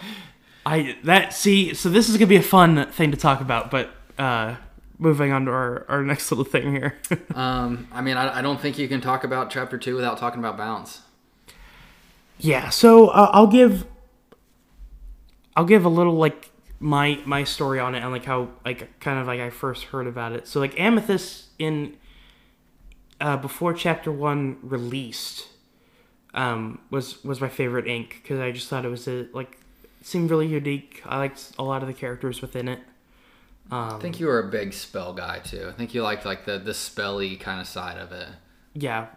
[0.65, 3.89] I that see so this is gonna be a fun thing to talk about, but
[4.17, 4.55] uh
[5.01, 6.97] moving on to our, our next little thing here.
[7.35, 10.39] Um, I mean, I, I don't think you can talk about chapter two without talking
[10.39, 11.01] about bounce.
[12.39, 13.85] yeah, so uh, I'll give
[15.55, 19.19] I'll give a little like my my story on it and like how like kind
[19.19, 20.47] of like I first heard about it.
[20.47, 21.95] So like Amethyst in
[23.19, 25.47] uh before chapter 1 released
[26.33, 29.57] um was was my favorite ink cuz I just thought it was a like
[30.01, 31.01] seemed really unique.
[31.05, 32.79] I liked a lot of the characters within it.
[33.71, 35.67] I think you were a big spell guy too.
[35.69, 38.27] I think you liked like the the spelly kind of side of it.
[38.73, 39.07] yeah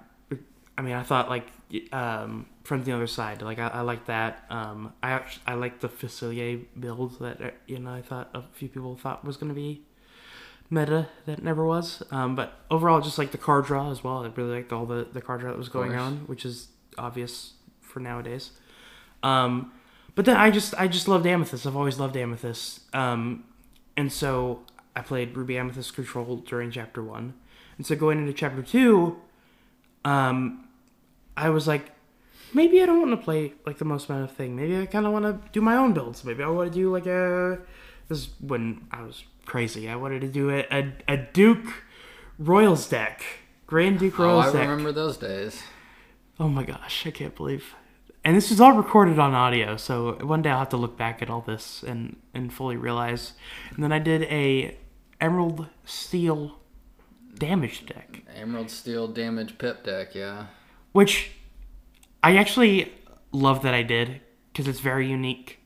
[0.77, 1.47] i mean i thought like
[1.93, 3.43] um from the other side.
[3.43, 4.45] Like I, I like that.
[4.51, 8.43] Um, I actually, I like the Facilier build that uh, you know I thought a
[8.53, 9.83] few people thought was gonna be
[10.71, 12.03] meta that never was.
[12.11, 14.25] Um, but overall, just like the card draw as well.
[14.25, 17.53] I really liked all the the card draw that was going on, which is obvious
[17.81, 18.51] for nowadays.
[19.23, 19.73] Um,
[20.15, 21.67] but then I just I just loved Amethyst.
[21.67, 22.81] I've always loved Amethyst.
[22.95, 23.45] Um,
[23.97, 24.61] and so
[24.97, 27.35] I played Ruby Amethyst Control during Chapter One,
[27.79, 29.17] and so going into Chapter Two,
[30.05, 30.67] um,
[31.37, 31.91] I was like,
[32.53, 34.55] maybe I don't want to play like the most meta thing.
[34.57, 36.25] Maybe I kind of want to do my own builds.
[36.25, 37.59] Maybe I want to do like a.
[38.09, 39.89] This is when I was crazy.
[39.89, 41.67] I wanted to do a a, a Duke
[42.39, 43.23] Royals deck,
[43.67, 44.69] Grand Duke Royals Oh, I deck.
[44.69, 45.63] remember those days.
[46.39, 47.75] Oh my gosh, I can't believe.
[48.25, 51.21] And this is all recorded on audio, so one day I'll have to look back
[51.21, 53.35] at all this and and fully realize.
[53.75, 54.79] And then I did a
[55.21, 56.59] Emerald Steel
[57.37, 60.47] damage deck, Emerald Steel Damage Pip deck, yeah.
[60.93, 61.33] which
[62.23, 62.93] I actually
[63.31, 65.61] love that I did because it's very unique.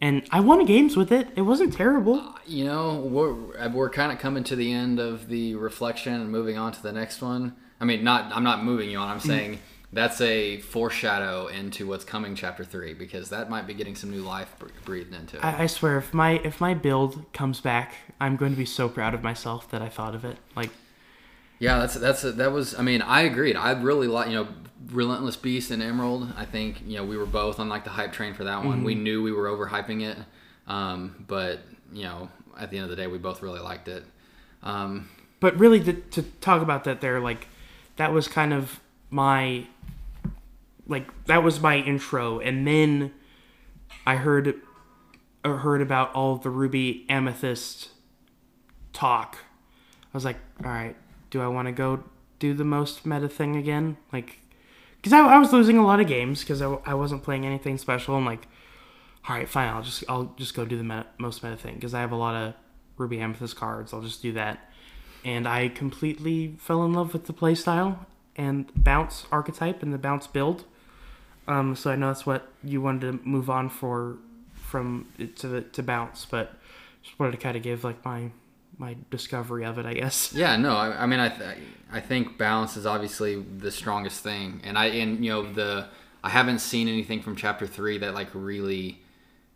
[0.00, 1.26] And I won games with it.
[1.34, 2.20] It wasn't terrible.
[2.20, 6.14] Uh, you know, we're uh, we're kind of coming to the end of the reflection
[6.14, 7.56] and moving on to the next one.
[7.80, 9.08] I mean, not I'm not moving you on.
[9.08, 9.26] I'm mm.
[9.26, 9.58] saying
[9.92, 14.20] that's a foreshadow into what's coming, chapter three, because that might be getting some new
[14.20, 15.44] life breathed into it.
[15.44, 18.88] I, I swear, if my if my build comes back, I'm going to be so
[18.88, 20.36] proud of myself that I thought of it.
[20.54, 20.70] Like,
[21.58, 22.78] Yeah, that's that's that was.
[22.78, 23.56] I mean, I agreed.
[23.56, 24.48] I really like you know,
[24.90, 26.32] Relentless Beast and Emerald.
[26.36, 28.84] I think you know we were both on like the hype train for that one.
[28.84, 30.18] We knew we were overhyping it,
[30.66, 31.60] um, but
[31.92, 34.04] you know, at the end of the day, we both really liked it.
[34.62, 35.08] Um,
[35.40, 37.48] but really to, to talk about that there like
[37.96, 39.66] that was kind of my
[40.88, 42.40] like that was my intro.
[42.40, 43.12] And then
[44.06, 44.54] i heard
[45.44, 47.90] uh, heard about all the ruby amethyst
[48.92, 49.38] talk.
[50.02, 50.96] I was like all right
[51.30, 52.02] do i want to go
[52.38, 53.96] do the most meta thing again?
[54.12, 54.38] Like
[54.96, 57.78] because I, I was losing a lot of games because I, I wasn't playing anything
[57.78, 58.16] special.
[58.16, 58.48] I'm like
[59.28, 61.92] all right fine i'll just i'll just go do the meta, most meta thing because
[61.92, 62.54] i have a lot of
[62.98, 63.94] ruby amethyst cards.
[63.94, 64.70] I'll just do that.
[65.24, 70.26] And I completely fell in love with the playstyle and bounce archetype and the bounce
[70.26, 70.64] build.
[71.48, 74.18] Um, so I know that's what you wanted to move on for
[74.54, 76.52] from to the, to bounce, but
[77.02, 78.30] just wanted to kind of give like my
[78.76, 80.32] my discovery of it, I guess.
[80.36, 81.58] Yeah, no, I, I mean, I, th-
[81.90, 85.88] I think balance is obviously the strongest thing, and I, and you know, the
[86.22, 89.00] I haven't seen anything from chapter three that like really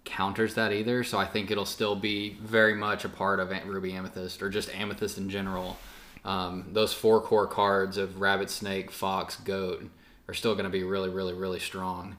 [0.05, 1.05] counters that either.
[1.05, 4.75] So I think it'll still be very much a part of Ruby Amethyst or just
[4.75, 5.77] Amethyst in general.
[6.25, 9.89] Um, those four core cards of Rabbit, Snake, Fox, Goat
[10.29, 12.17] are still going to be really, really, really strong.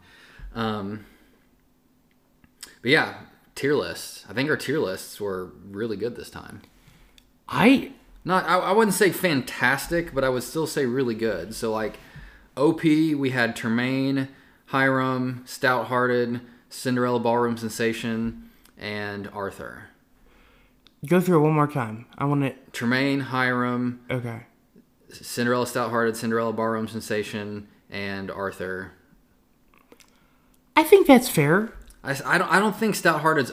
[0.56, 1.06] Um,
[2.82, 3.16] but yeah,
[3.56, 4.26] tier lists.
[4.30, 6.62] I think our tier lists were really good this time.
[7.48, 7.92] I
[8.26, 11.56] Not, I, I wouldn't say fantastic, but I would still say really good.
[11.56, 11.98] So like,
[12.56, 14.28] OP, we had Tremaine,
[14.68, 19.86] Hiram, Stout Hearted, Cinderella Ballroom Sensation, and Arthur.
[21.06, 22.06] go through it one more time.
[22.18, 22.54] I want to.
[22.72, 24.44] Tremaine, Hiram, Okay.
[25.12, 28.92] Cinderella Stout Hearted, Cinderella Ballroom Sensation, and Arthur.
[30.76, 31.72] I think that's fair.
[32.04, 32.96] I, I don't I don't think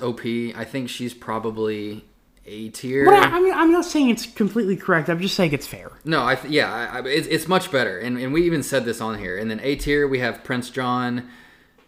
[0.03, 0.25] OP.
[0.25, 2.07] I think she's probably
[2.47, 3.09] A tier.
[3.09, 5.09] I, I mean, I'm not saying it's completely correct.
[5.09, 5.93] I'm just saying it's fair.
[6.05, 8.85] No, I th- yeah, I, I, it's, it's much better, and, and we even said
[8.85, 9.39] this on here.
[9.39, 11.29] And then A tier, we have Prince John,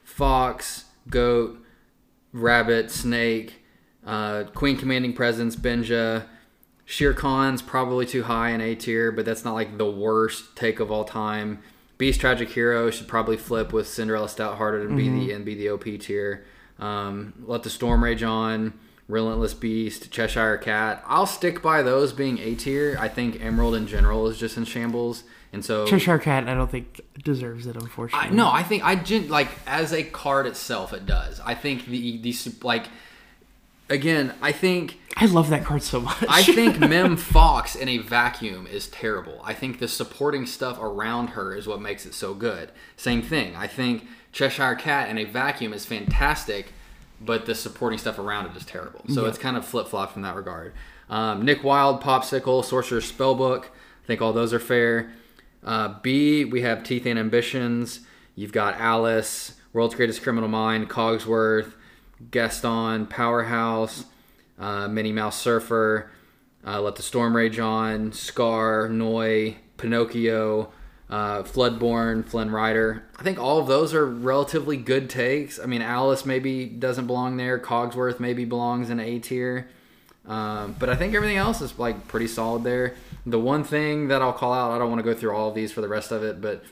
[0.05, 1.59] Fox, Goat,
[2.33, 3.65] Rabbit, Snake,
[4.07, 6.27] uh, Queen Commanding Presence, Benja.
[6.85, 10.79] Shere Khan's probably too high in A tier, but that's not like the worst take
[10.79, 11.61] of all time.
[12.03, 15.55] Beast Tragic Hero should probably flip with Cinderella Stout Hearted and be the and be
[15.55, 16.45] the OP tier.
[16.81, 18.73] Um, Let the Storm Rage On,
[19.07, 21.05] Relentless Beast, Cheshire Cat.
[21.07, 22.97] I'll stick by those being A tier.
[22.99, 26.69] I think Emerald in general is just in shambles, and so Cheshire Cat, I don't
[26.69, 28.37] think deserves it, I, unfortunately.
[28.37, 31.39] no, I think I gen- like as a card itself, it does.
[31.39, 32.35] I think the the
[32.65, 32.89] like
[33.93, 36.25] again, I think I love that card so much.
[36.29, 39.41] I think Mim Fox in a vacuum is terrible.
[39.45, 42.73] I think the supporting stuff around her is what makes it so good.
[42.97, 43.55] Same thing.
[43.55, 46.73] I think Cheshire Cat in a vacuum is fantastic,
[47.21, 49.05] but the supporting stuff around it is terrible.
[49.09, 50.73] So it's kind of flip flop from that regard.
[51.11, 53.65] Um, Nick Wilde, Popsicle, Sorcerer's Spellbook.
[53.67, 55.13] I think all those are fair.
[55.63, 58.01] Uh, B, we have Teeth and Ambitions.
[58.35, 61.75] You've got Alice, World's Greatest Criminal Mind, Cogsworth,
[62.31, 64.05] Gaston, Powerhouse,
[64.59, 66.11] uh, Minnie Mouse Surfer,
[66.67, 70.73] uh, Let the Storm Rage On, Scar, Noi, Pinocchio,
[71.11, 73.05] uh, Floodborn, Flynn Rider.
[73.19, 75.59] I think all of those are relatively good takes.
[75.61, 77.59] I mean, Alice maybe doesn't belong there.
[77.59, 79.69] Cogsworth maybe belongs in A tier.
[80.27, 82.95] Um, but I think everything else is like pretty solid there.
[83.27, 85.55] The one thing that I'll call out, I don't want to go through all of
[85.55, 86.65] these for the rest of it, but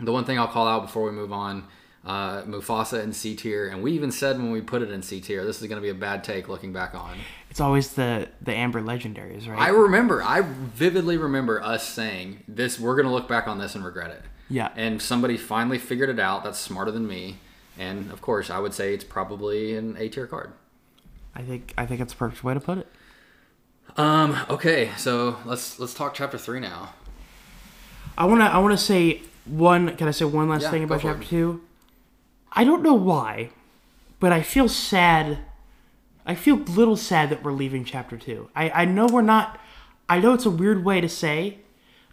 [0.00, 1.66] the one thing I'll call out before we move on,
[2.04, 5.20] uh, Mufasa in C tier, and we even said when we put it in C
[5.20, 7.18] tier, this is going to be a bad take looking back on.
[7.50, 9.58] It's always the the Amber legendaries, right?
[9.58, 12.80] I remember, I vividly remember us saying this.
[12.80, 14.22] We're going to look back on this and regret it.
[14.48, 14.70] Yeah.
[14.76, 16.42] And somebody finally figured it out.
[16.42, 17.36] That's smarter than me.
[17.78, 20.52] And of course, I would say it's probably an A tier card.
[21.34, 22.86] I think I think that's the perfect way to put it.
[23.96, 24.36] Um.
[24.48, 24.90] Okay.
[24.96, 26.94] So let's let's talk chapter three now.
[28.18, 29.96] I wanna I wanna say one.
[29.96, 31.62] Can I say one last Yeah, thing about chapter two?
[32.52, 33.50] I don't know why,
[34.18, 35.38] but I feel sad.
[36.26, 38.48] I feel a little sad that we're leaving chapter two.
[38.54, 39.58] I I know we're not.
[40.08, 41.58] I know it's a weird way to say,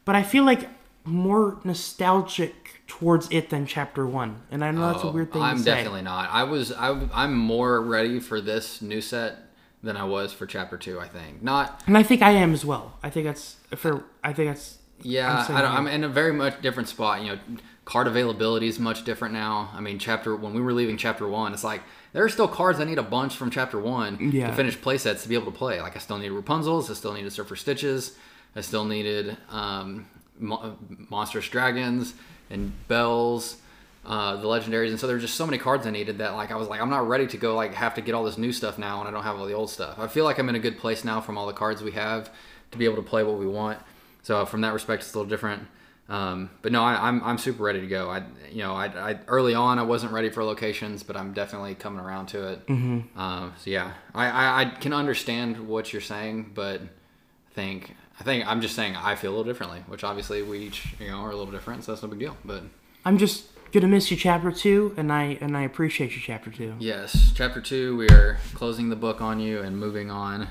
[0.06, 0.70] but I feel like
[1.04, 5.42] more nostalgic towards it than chapter one, and I know that's a Oh, weird thing
[5.42, 5.52] to say.
[5.52, 6.30] I'm definitely not.
[6.32, 6.72] I was.
[6.72, 9.38] I, I'm more ready for this new set
[9.84, 11.00] than I was for chapter two.
[11.00, 11.84] I think not.
[11.88, 12.98] and I think I am as well.
[13.04, 14.04] I think that's for.
[14.24, 14.78] I think that's.
[15.02, 15.78] Yeah, saying I.
[15.78, 17.22] I'm in a very much different spot.
[17.22, 17.40] You know,
[17.88, 19.70] card availability is much different now.
[19.74, 22.80] I mean, chapter when we were leaving chapter one, it's like there are still cards
[22.82, 24.48] I need a bunch from chapter one Yeah.
[24.48, 25.80] to finish playsets to be able to play.
[25.82, 28.18] Like I still needed Rapunzel's, I still needed Surfer Stitches,
[28.58, 30.06] I still needed um,
[30.38, 30.78] Mo-
[31.10, 32.14] Monstrous Dragons
[32.50, 33.58] and Belles.
[34.06, 36.56] Uh, the legendaries, and so there's just so many cards I needed that like I
[36.56, 38.78] was like I'm not ready to go like have to get all this new stuff
[38.78, 40.00] now, and I don't have all the old stuff.
[40.00, 42.30] I feel like I'm in a good place now from all the cards we have
[42.72, 43.80] to be able to play what we want.
[44.24, 45.68] So from that respect, it's a little different.
[46.10, 48.10] Um, but no, I, I'm I'm super ready to go.
[48.10, 51.76] I you know I, I early on I wasn't ready for locations, but I'm definitely
[51.76, 52.68] coming around to it.
[52.68, 53.20] Mm-hmm.
[53.20, 58.24] Um, so yeah, I, I I can understand what you're saying, but I think I
[58.24, 61.18] think I'm just saying I feel a little differently, which obviously we each you know
[61.18, 62.38] are a little different, so that's no big deal.
[62.46, 62.64] But
[63.04, 66.76] I'm just gonna miss you, chapter two, and I and I appreciate you, chapter two.
[66.80, 70.48] yes, chapter two, we are closing the book on you and moving on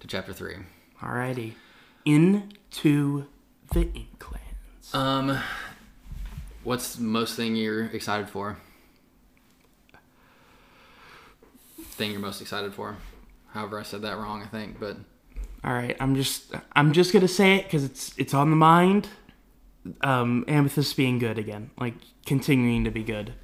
[0.00, 0.56] to chapter three.
[1.02, 1.52] Alrighty,
[2.06, 3.26] into
[3.72, 4.33] the Inklands.
[4.94, 5.38] Um,
[6.62, 8.56] what's the most thing you're excited for?
[11.82, 12.96] Thing you're most excited for?
[13.48, 14.96] However, I said that wrong, I think, but
[15.64, 19.08] All right, I'm just I'm just gonna say it because it's it's on the mind.
[20.00, 23.34] Um, Amethyst being good again, like continuing to be good.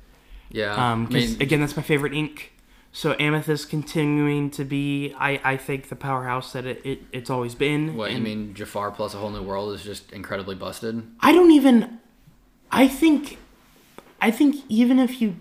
[0.50, 0.72] yeah.
[0.72, 2.49] Um, I mean, again, that's my favorite ink.
[2.92, 7.54] So Amethyst continuing to be, I, I think the powerhouse that it, it it's always
[7.54, 7.96] been.
[7.96, 8.52] what you mean?
[8.52, 11.06] Jafar plus a whole new world is just incredibly busted.
[11.20, 12.00] I don't even.
[12.72, 13.38] I think,
[14.20, 15.36] I think even if you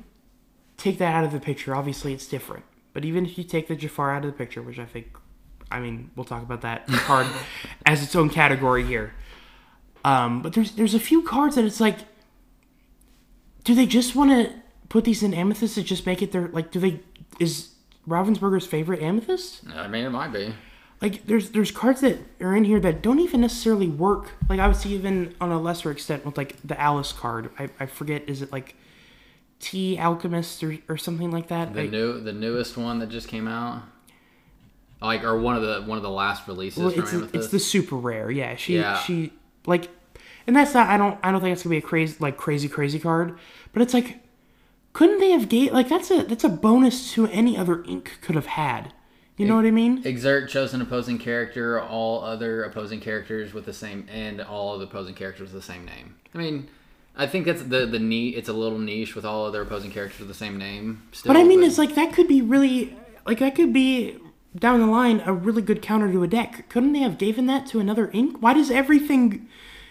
[0.78, 2.66] take that out of the picture, obviously it's different.
[2.94, 5.16] But even if you take the Jafar out of the picture, which I think,
[5.72, 7.28] I mean, we'll talk about that card
[7.86, 9.14] as its own category here.
[10.06, 11.98] Um, but there's there's a few cards that it's like,
[13.64, 14.54] do they just want to
[14.90, 16.72] put these in amethyst to just make it their like?
[16.72, 17.00] Do they
[17.40, 17.70] is
[18.08, 19.62] Ravensburger's favorite amethyst?
[19.74, 20.54] I mean, it might be.
[21.02, 24.68] like there's there's cards that are in here that don't even necessarily work like i
[24.68, 28.28] would see even on a lesser extent with like the alice card i, I forget
[28.28, 28.76] is it like
[29.62, 33.28] Tea Alchemist or, or something like that The Like, new, the newest one that just
[33.28, 33.84] came out,
[35.02, 37.36] like, or one of the one of the last releases well, from it's, Amethyst.
[37.36, 38.98] it's the super rare yeah she Yeah.
[39.00, 39.32] she
[39.66, 39.90] like
[40.48, 42.68] and that's not i don't i don't think it's gonna be a crazy like crazy
[42.70, 43.38] crazy card
[43.74, 44.20] but it's like
[44.94, 48.36] couldn't they have gave like that's a that's a bonus to any other ink could
[48.36, 48.94] have had
[49.38, 53.72] you know what i mean Exert chosen opposing character, all other opposing characters with the
[53.74, 56.16] same, and all other opposing characters with the same name.
[56.36, 56.68] I mean,
[57.16, 58.36] I think that's the the neat.
[58.36, 61.04] It's a little niche with all other opposing characters with the same name.
[61.14, 64.18] Still, But I mean, it's like that could be really like that could be
[64.58, 66.68] down the line a really good counter to a deck.
[66.68, 68.38] Couldn't they have given that to another ink?
[68.42, 69.48] Why does everything,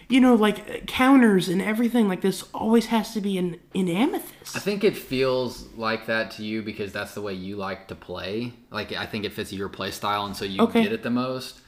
[0.08, 4.56] you know, like counters and everything like this always has to be in in amethyst?
[4.56, 7.94] I think it feels like that to you because that's the way you like to
[7.94, 8.52] play.
[8.70, 10.82] Like I think it fits your play style, and so you Okay.
[10.82, 11.60] get it the most.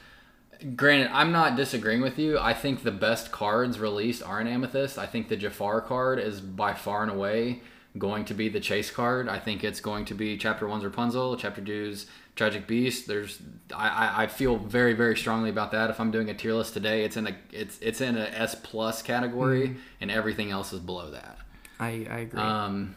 [0.76, 2.38] Granted, I'm not disagreeing with you.
[2.38, 4.98] I think the best cards released are in Amethyst.
[4.98, 7.62] I think the Jafar card is by far and away
[7.98, 9.28] going to be the chase card.
[9.28, 13.06] I think it's going to be Chapter One's Rapunzel, Chapter Two's Tragic Beast.
[13.06, 13.40] There's,
[13.74, 15.90] I, I, feel very, very strongly about that.
[15.90, 18.54] If I'm doing a tier list today, it's in a, it's, it's in a S
[18.54, 21.38] plus category, and everything else is below that.
[21.80, 22.40] I I agree.
[22.40, 22.94] Um,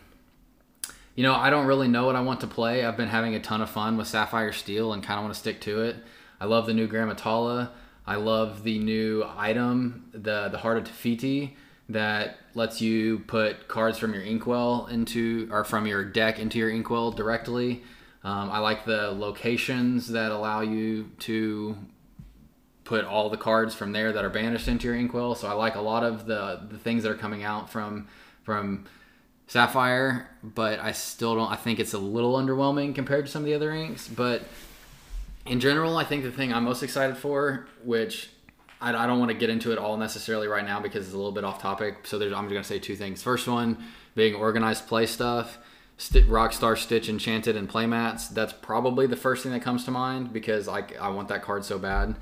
[1.15, 2.86] you know, I don't really know what I want to play.
[2.86, 5.39] I've been having a ton of fun with Sapphire Steel and kind of want to
[5.39, 5.95] stick to it.
[6.39, 7.72] I love the new Gramma Tala.
[8.05, 11.57] I love the new item, the the Heart of Te Fiti,
[11.89, 16.69] that lets you put cards from your inkwell into or from your deck into your
[16.69, 17.84] inkwell directly.
[18.23, 21.77] Um, I like the locations that allow you to
[22.86, 25.36] put all the cards from there that are banished into your inkwell.
[25.36, 28.07] So I like a lot of the the things that are coming out from
[28.43, 28.86] from
[29.47, 31.51] Sapphire, but I still don't.
[31.51, 34.07] I think it's a little underwhelming compared to some of the other inks.
[34.07, 34.43] But
[35.45, 38.29] in general, I think the thing I'm most excited for, which
[38.84, 41.17] I, I don't want to get into it all necessarily right now because it's a
[41.17, 42.05] little bit off topic.
[42.05, 43.23] So there's, I'm just gonna say two things.
[43.23, 43.84] First one
[44.15, 45.57] being organized play stuff.
[45.97, 48.29] St- Rockstar Stitch Enchanted and playmats.
[48.29, 51.63] That's probably the first thing that comes to mind because I, I want that card
[51.63, 52.15] so bad.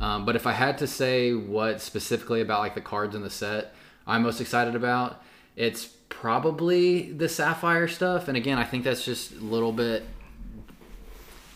[0.00, 3.30] Um, but if I had to say what specifically about like the cards in the
[3.30, 3.74] set
[4.06, 5.22] I'm most excited about,
[5.54, 8.26] it's probably the Sapphire stuff.
[8.26, 10.04] And again, I think that's just a little bit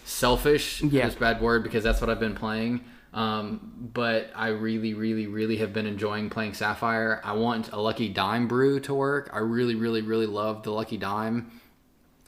[0.05, 0.83] selfish.
[0.83, 1.09] Yeah.
[1.09, 2.85] Bad word because that's what I've been playing.
[3.13, 7.21] Um, but I really, really, really have been enjoying playing Sapphire.
[7.23, 9.31] I want a Lucky Dime brew to work.
[9.33, 11.51] I really, really, really love the Lucky Dime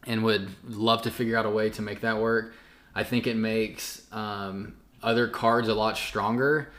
[0.06, 2.54] and would love to figure out a way to make that work.
[2.94, 6.70] I think it makes um, other cards a lot stronger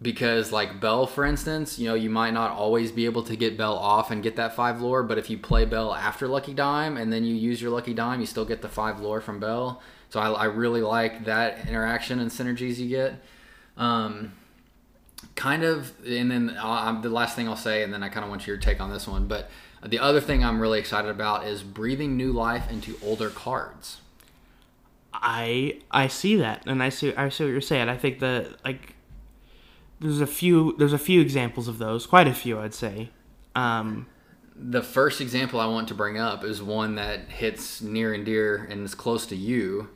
[0.00, 3.56] because, like Belle, for instance, you know, you might not always be able to get
[3.56, 6.96] Belle off and get that five lore, but if you play Belle after Lucky Dime
[6.96, 9.80] and then you use your Lucky Dime, you still get the five lore from Belle.
[10.12, 13.14] So I, I really like that interaction and synergies you get.
[13.78, 14.34] Um,
[15.36, 18.28] kind of, and then i the last thing I'll say, and then I kind of
[18.28, 19.50] want your take on this one, but
[19.82, 24.02] the other thing I'm really excited about is breathing new life into older cards.
[25.14, 27.88] I I see that, and I see I see what you're saying.
[27.88, 28.96] I think that like
[29.98, 33.08] there's a few there's a few examples of those, quite a few, I'd say.
[33.54, 34.08] Um,
[34.54, 38.68] The first example I want to bring up is one that hits near and dear
[38.70, 39.88] and is close to you,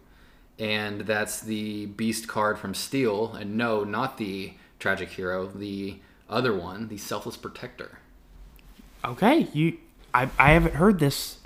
[0.59, 3.35] and that's the Beast card from Steel.
[3.35, 5.99] And no, not the Tragic Hero, the
[6.29, 7.99] other one, the Selfless Protector.
[9.05, 9.79] okay, you
[10.15, 11.39] I I haven't heard this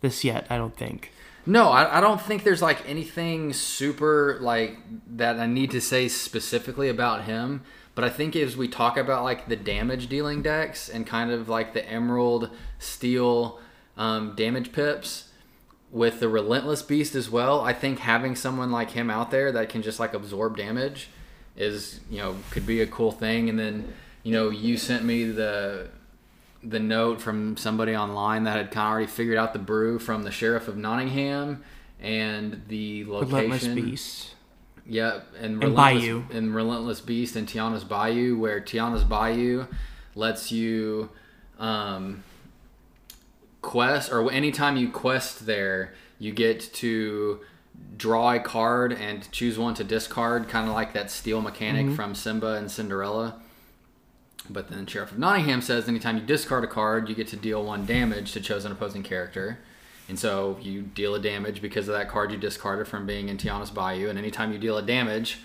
[0.00, 0.46] this yet.
[0.50, 1.12] I don't think.
[1.46, 4.78] No, I, I don't think there's like anything super like
[5.16, 7.62] that I need to say specifically about him.
[7.94, 11.48] But I think as we talk about like the damage dealing decks and kind of
[11.48, 13.60] like the Emerald Steel
[13.96, 15.27] um, damage pips
[15.90, 19.68] with the Relentless Beast as well, I think having someone like him out there that
[19.68, 21.08] can just like absorb damage
[21.56, 23.48] is you know could be a cool thing.
[23.48, 25.88] And then you know you sent me the
[26.62, 30.24] the note from somebody online that had kind of already figured out the brew from
[30.24, 31.62] the sheriff of Nottingham
[32.00, 33.34] and the location.
[33.36, 33.66] Relentless.
[33.74, 34.34] Beast.
[34.90, 36.22] Yep, and, And Relentless, Bayou.
[36.32, 39.66] and Relentless Beast and Tiana's Bayou, where Tiana's Bayou
[40.14, 41.10] lets you
[41.58, 42.24] um,
[43.62, 47.40] quest, or anytime you quest there, you get to
[47.96, 51.94] draw a card and choose one to discard, kind of like that steel mechanic mm-hmm.
[51.94, 53.40] from Simba and Cinderella.
[54.50, 57.64] But then Sheriff of Nottingham says anytime you discard a card, you get to deal
[57.64, 59.58] one damage to chosen opposing character.
[60.08, 63.36] And so you deal a damage because of that card you discarded from being in
[63.36, 64.08] Tiana's Bayou.
[64.08, 65.40] And anytime you deal a damage,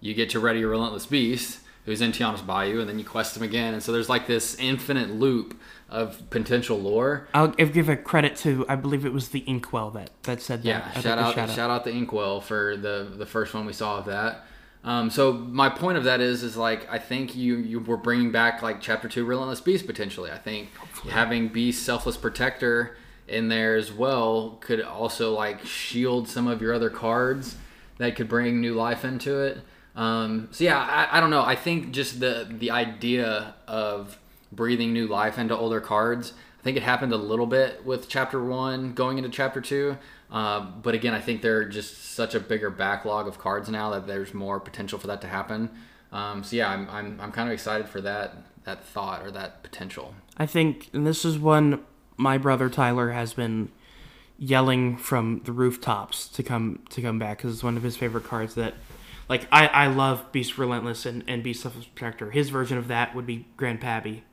[0.00, 3.36] you get to ready your Relentless Beast, who's in Tiana's Bayou, and then you quest
[3.36, 3.74] him again.
[3.74, 5.58] And so there's like this infinite loop
[5.90, 7.28] of potential lore.
[7.34, 10.68] I'll give a credit to I believe it was the Inkwell that that said that.
[10.68, 13.72] Yeah, I think shout out, shout out, to Inkwell for the the first one we
[13.72, 14.46] saw of that.
[14.82, 18.32] Um, so my point of that is, is like I think you you were bringing
[18.32, 20.30] back like chapter two Relentless Beast potentially.
[20.30, 20.70] I think
[21.10, 26.74] having Beast Selfless Protector in there as well could also like shield some of your
[26.74, 27.56] other cards
[27.98, 29.58] that could bring new life into it.
[29.96, 31.42] Um, so yeah, I, I don't know.
[31.42, 34.18] I think just the the idea of
[34.52, 36.32] breathing new life into older cards.
[36.60, 39.98] I think it happened a little bit with chapter one going into chapter two.
[40.30, 44.06] Um, but again, I think they're just such a bigger backlog of cards now that
[44.06, 45.70] there's more potential for that to happen.
[46.10, 49.62] Um, so yeah, I'm, I'm, I'm kind of excited for that that thought or that
[49.62, 50.14] potential.
[50.38, 51.84] I think, and this is one
[52.16, 53.70] my brother Tyler has been
[54.38, 58.24] yelling from the rooftops to come to come back because it's one of his favorite
[58.24, 58.54] cards.
[58.54, 58.74] That,
[59.28, 62.30] like, I I love Beast Relentless and and Beast Selfless Protector.
[62.30, 64.24] His version of that would be Grand Pabbie.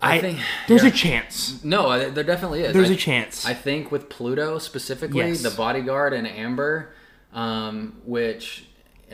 [0.00, 0.90] I, I, think there's yeah.
[0.90, 1.64] a chance.
[1.64, 2.72] no, there definitely is.
[2.72, 3.44] There's a a chance.
[3.44, 5.42] I think with Pluto specifically, Yes.
[5.42, 6.94] the bodyguard and Amber,
[7.32, 8.66] um, which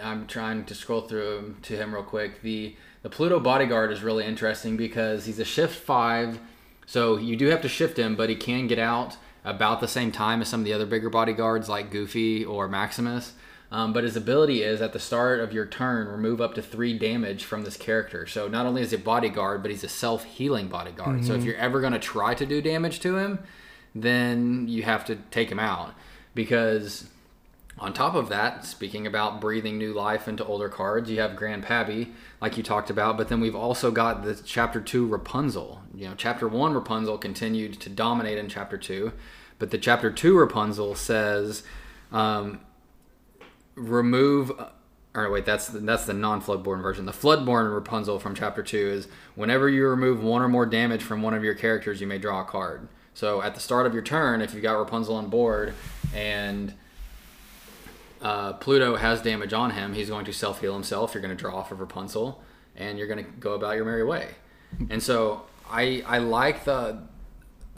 [0.03, 2.43] I'm trying to scroll through to him real quick.
[2.43, 6.41] The the Pluto bodyguard is really interesting because he's a shift five,
[6.87, 10.13] so you do have to shift him, but he can get out about the same
[10.13, 13.33] time as some of the other bigger bodyguards like Goofy or Maximus.
[13.71, 16.99] Um, but his ability is at the start of your turn, remove up to three
[16.99, 18.27] damage from this character.
[18.27, 21.25] So not only is he a bodyguard, but he's a self healing bodyguard.
[21.25, 23.41] So if you're ever going to try to do damage to him,
[23.95, 25.93] then you have to take him out.
[26.35, 27.09] Because
[27.79, 31.63] on top of that, speaking about breathing new life into older cards, you have Grand
[31.63, 35.83] Pabbie, like you talked about, but then we've also got the Chapter 2 Rapunzel.
[35.95, 39.13] You know, Chapter 1 Rapunzel continued to dominate in Chapter 2,
[39.59, 41.63] but the Chapter 2 Rapunzel says
[42.11, 42.61] um,
[43.79, 44.53] remove
[45.15, 49.09] or wait that's the, that's the non-floodborn version the floodborn rapunzel from chapter 2 is
[49.35, 52.43] whenever you remove one or more damage from one of your characters you may draw
[52.43, 55.75] a card so at the start of your turn if you got rapunzel on board
[56.15, 56.75] and
[58.21, 61.15] uh, Pluto has damage on him, he's going to self heal himself.
[61.15, 62.43] You're going to draw off of Rapunzel,
[62.77, 64.31] and you're going to go about your merry way.
[64.91, 67.03] And so I I like the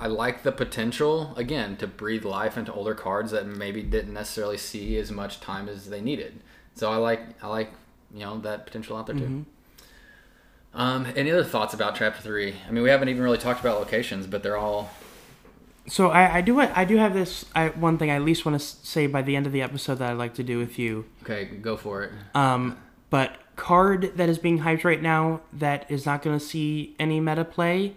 [0.00, 4.56] I like the potential again to breathe life into older cards that maybe didn't necessarily
[4.56, 6.40] see as much time as they needed.
[6.74, 7.70] So I like I like
[8.12, 9.44] you know that potential out there too.
[10.72, 12.54] Um, any other thoughts about chapter three?
[12.66, 14.90] I mean, we haven't even really talked about locations, but they're all
[15.88, 18.58] So I, I do I do have this I, one thing I at least want
[18.58, 21.06] to say by the end of the episode that I'd like to do with you.
[21.22, 21.44] okay.
[21.44, 22.12] Go for it.
[22.34, 22.78] Um,
[23.10, 27.20] but card that is being hyped right now that is not going to see any
[27.20, 27.94] meta play,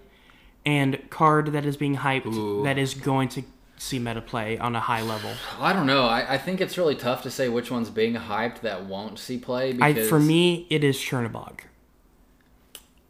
[0.66, 2.64] and card that is being hyped Ooh.
[2.64, 3.44] that is going to
[3.78, 5.32] see meta play on a high level.
[5.60, 6.06] I don't know.
[6.06, 9.38] I, I think it's really tough to say which one's being hyped that won't see
[9.38, 9.78] play.
[9.82, 11.60] I, for me, it is Chernobog.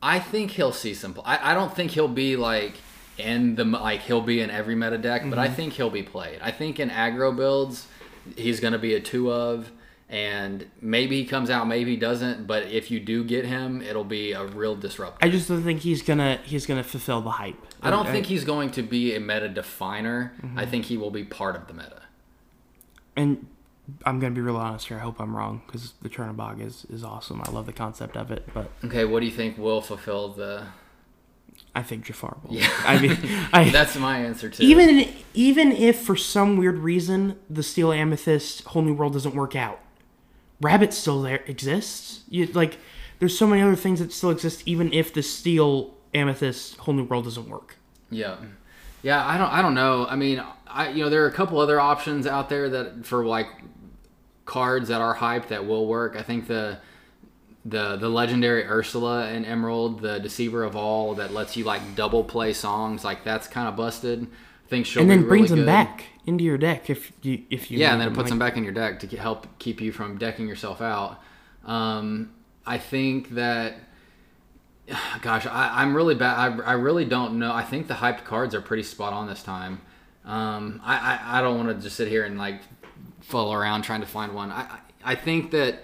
[0.02, 1.20] I think he'll see some.
[1.24, 2.74] I, I don't think he'll be like
[3.18, 5.56] in the like he'll be in every meta deck, but I Mm-hmm.
[5.56, 6.40] think he'll be played.
[6.42, 7.88] I think in aggro builds,
[8.36, 9.72] he's going to be a two of,
[10.14, 12.46] and maybe he comes out, maybe he doesn't.
[12.46, 15.18] But if you do get him, it'll be a real disruptor.
[15.26, 17.56] I just don't think he's gonna he's gonna fulfill the hype.
[17.82, 20.34] I don't think he's going to be a meta definer.
[20.42, 20.60] Mm-hmm.
[20.60, 22.04] I think he will be part of the meta.
[23.16, 23.48] and
[24.06, 24.98] I'm gonna be real honest here.
[24.98, 27.42] I hope I'm wrong because the Chernobog is is awesome.
[27.46, 30.68] I love the concept of it, but Okay, what do you think will fulfill the?
[31.76, 32.54] I think Jafar will.
[32.56, 32.70] Yeah.
[32.86, 33.18] I mean,
[33.52, 34.64] I That's my answer too.
[34.64, 39.56] even even if for some weird reason the Steel Amethyst Whole New World doesn't work
[39.56, 39.80] out,
[40.64, 42.22] Rabbit still there exists.
[42.30, 42.78] You like,
[43.20, 47.04] there's so many other things that still exist even if the Steel Amethyst Whole New
[47.04, 47.78] World doesn't work.
[48.10, 48.38] Yeah,
[49.02, 49.26] yeah.
[49.26, 49.52] I don't.
[49.52, 50.06] I don't know.
[50.08, 53.26] I mean, I you know there are a couple other options out there that for
[53.26, 53.48] like
[54.46, 56.16] cards that are hyped that will work.
[56.16, 56.80] I think the
[57.66, 62.24] the the legendary Ursula and Emerald, the Deceiver of All, that lets you like double
[62.24, 63.04] play songs.
[63.04, 64.24] Like that's kind of busted.
[64.24, 65.66] I think she'll and then brings really them good.
[65.66, 68.40] back into your deck if you if you Yeah, and then it puts like- them
[68.40, 71.20] back in your deck to ke- help keep you from decking yourself out.
[71.66, 72.32] Um,
[72.66, 73.76] I think that,
[75.22, 76.38] gosh, I, I'm really bad.
[76.62, 77.54] I, I really don't know.
[77.54, 79.82] I think the hyped cards are pretty spot on this time.
[80.26, 82.62] Um, I, I, I don't want to just sit here and like
[83.22, 84.52] follow around trying to find one.
[84.52, 85.80] I, I think that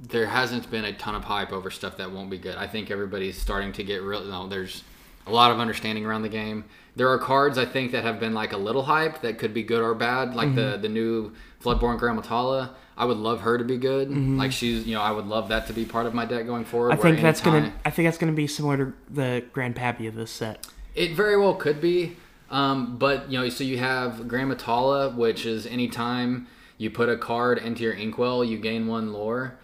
[0.00, 2.56] there hasn't been a ton of hype over stuff that won't be good.
[2.56, 4.22] I think everybody's starting to get real.
[4.24, 4.82] No, there's
[5.26, 6.64] a lot of understanding around the game.
[6.94, 9.62] There are cards I think that have been like a little hype that could be
[9.62, 10.82] good or bad, like the Mm-hmm.
[10.82, 11.32] the new
[11.62, 12.74] Floodborn Gramma Tala.
[12.96, 14.10] I would love her to be good.
[14.10, 16.64] Like she's, you know, I would love that to be part of my deck going
[16.66, 16.92] forward.
[16.92, 17.00] Mm-hmm.
[17.06, 20.14] I think that's gonna I think that's gonna be similar to the Grand Pabbie of
[20.14, 20.66] this set.
[20.94, 22.16] It very well could be.
[22.50, 27.16] Um, but you know, so you have Gramma Tala, which is anytime you put a
[27.16, 29.54] card into your Inkwell, you gain one lore.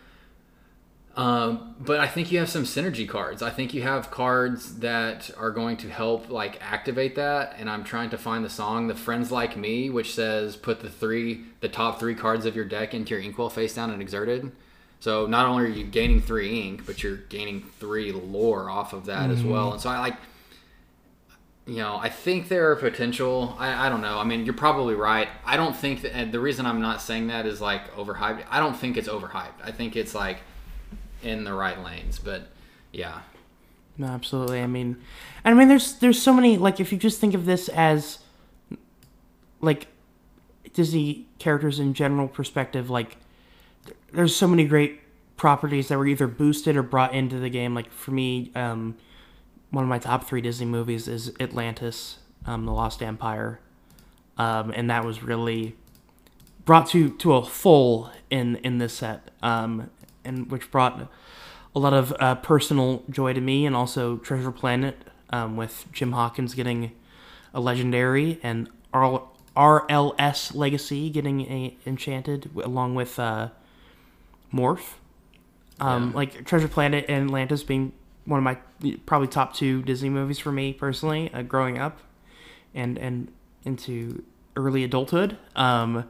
[1.19, 3.43] Um, but I think you have some synergy cards.
[3.43, 7.57] I think you have cards that are going to help like activate that.
[7.59, 10.89] And I'm trying to find the song, "The Friends Like Me," which says put the
[10.89, 14.53] three, the top three cards of your deck into your Inkwell face down and exerted.
[15.01, 19.07] So not only are you gaining three ink, but you're gaining three lore off of
[19.07, 19.73] that as well.
[19.73, 20.17] And so I like
[21.67, 23.55] you know, I think there are potential.
[23.59, 24.19] I, I don't know.
[24.19, 25.29] I mean, you're probably right.
[25.45, 28.45] I don't think that, the reason I'm not saying that is like overhyped.
[28.51, 29.61] I don't think it's overhyped.
[29.63, 30.39] I think it's like
[31.23, 32.19] in the right lanes.
[32.19, 32.49] But
[32.93, 33.21] yeah,
[33.97, 34.61] No, absolutely.
[34.63, 34.97] I mean,
[35.45, 38.19] I mean, there's there's so many like if you just think of this as
[39.61, 39.89] like
[40.73, 43.17] Disney characters in general perspective, like
[44.13, 45.01] there's so many great
[45.37, 47.75] properties that were either boosted or brought into the game.
[47.75, 48.97] Like for me, um,
[49.71, 53.61] one of my top three Disney movies is Atlantis, um, The Lost Empire,
[54.37, 55.77] um, and that was really
[56.65, 59.91] brought to to a full in in this set, um,
[60.29, 61.11] and which brought
[61.75, 64.97] a lot of uh, personal joy to me, and also Treasure Planet
[65.31, 66.93] um, with Jim Hawkins getting
[67.53, 69.23] a legendary, and R-
[69.57, 73.49] RLS Legacy getting a Enchanted along with uh,
[74.53, 74.95] Morph.
[75.81, 76.17] Um, Yeah.
[76.17, 77.93] Like Treasure Planet and Atlantis being
[78.25, 78.59] one of my
[79.07, 81.99] probably top two Disney movies for me personally, uh, growing up,
[82.75, 83.33] and and
[83.65, 84.23] into
[84.57, 85.39] early adulthood.
[85.57, 86.05] Um,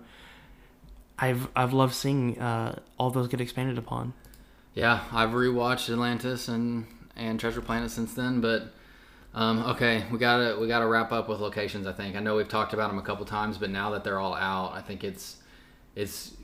[1.19, 4.13] I've I've loved seeing uh, all those get expanded upon.
[4.75, 5.01] yeah.
[5.13, 8.41] I've rewatched Atlantis and and Treasure Planet since then.
[8.41, 8.73] But
[9.35, 11.87] um, okay, we gotta we gotta wrap up with locations.
[11.87, 14.19] I think I know we've talked about them a couple times, but now that they're
[14.19, 15.37] all out, I think it's
[15.97, 16.35] it's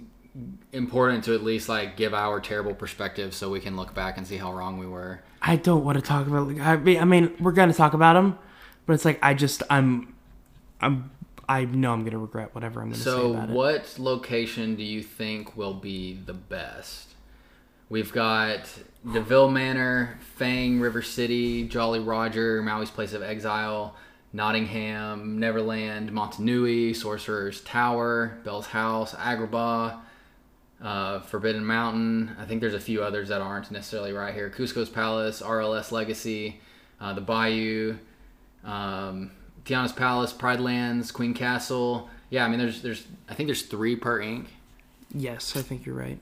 [0.72, 4.26] important to at least like give our terrible perspective so we can look back and
[4.26, 5.22] see how wrong we were.
[5.40, 6.48] I don't want to talk about.
[6.60, 8.36] I mean, I mean, we're gonna talk about them,
[8.86, 10.14] but it's like I just I'm,
[10.80, 11.10] I'm
[11.48, 13.54] I know I'm gonna regret whatever I'm gonna say So, about it.
[13.54, 17.10] what location do you think will be the best?
[17.88, 18.68] We've got
[19.10, 23.94] De Vil Manor, Fang, River City, Jolly Roger, Maui's Place of Exile,
[24.32, 29.98] Nottingham, Neverland, Motunui, Sorcerer's Tower, Belle's House, Agrabah,
[30.82, 32.34] uh, Forbidden Mountain.
[32.38, 34.50] I think there's a few others that aren't necessarily right here.
[34.50, 36.60] Kuzco's Palace, RLS Legacy,
[37.00, 37.96] uh, the Bayou,
[38.64, 39.30] um,
[39.64, 42.08] Tiana's Palace, Pride Lands, Queen Castle.
[42.30, 44.48] Yeah, I mean, there's there's I think there's three per ink.
[45.14, 46.18] Yes, I think you're right.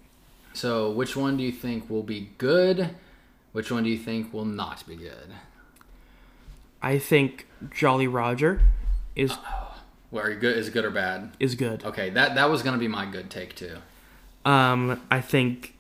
[0.55, 2.91] So, which one do you think will be good?
[3.53, 5.33] Which one do you think will not be good?
[6.83, 8.61] I think Jolly Roger
[9.17, 9.33] is
[10.11, 10.57] Well, are you good?
[10.59, 11.33] Is it good or bad?
[11.41, 11.85] is good.
[11.85, 13.79] Okay, that that was gonna be my good take too.
[14.45, 15.75] Um, I think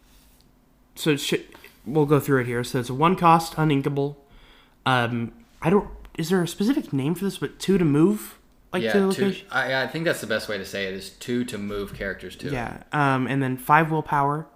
[0.94, 1.16] so.
[1.84, 2.62] We'll go through it here.
[2.64, 4.16] So it's a one cost, uninkable.
[4.86, 5.88] Um, I don't.
[6.18, 7.38] Is there a specific name for this?
[7.38, 8.38] But two to move,
[8.72, 9.46] like Yeah, to the two, location.
[9.50, 12.36] I, I think that's the best way to say it is two to move characters
[12.36, 12.50] to.
[12.50, 12.82] Yeah.
[12.92, 14.46] Um, and then five willpower,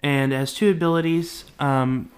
[0.00, 1.44] and has two abilities.
[1.58, 2.10] Um,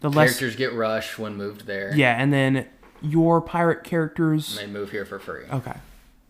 [0.00, 0.30] the less.
[0.30, 1.94] Characters get rush when moved there.
[1.94, 2.66] Yeah, and then
[3.00, 4.56] your pirate characters.
[4.56, 5.44] They move here for free.
[5.50, 5.74] Okay.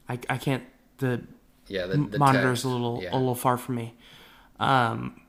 [0.09, 0.65] I, I can't.
[0.99, 1.23] The
[1.69, 3.11] Yeah, the, the text, is a little yeah.
[3.13, 3.95] a little far from me.
[4.61, 5.21] Um,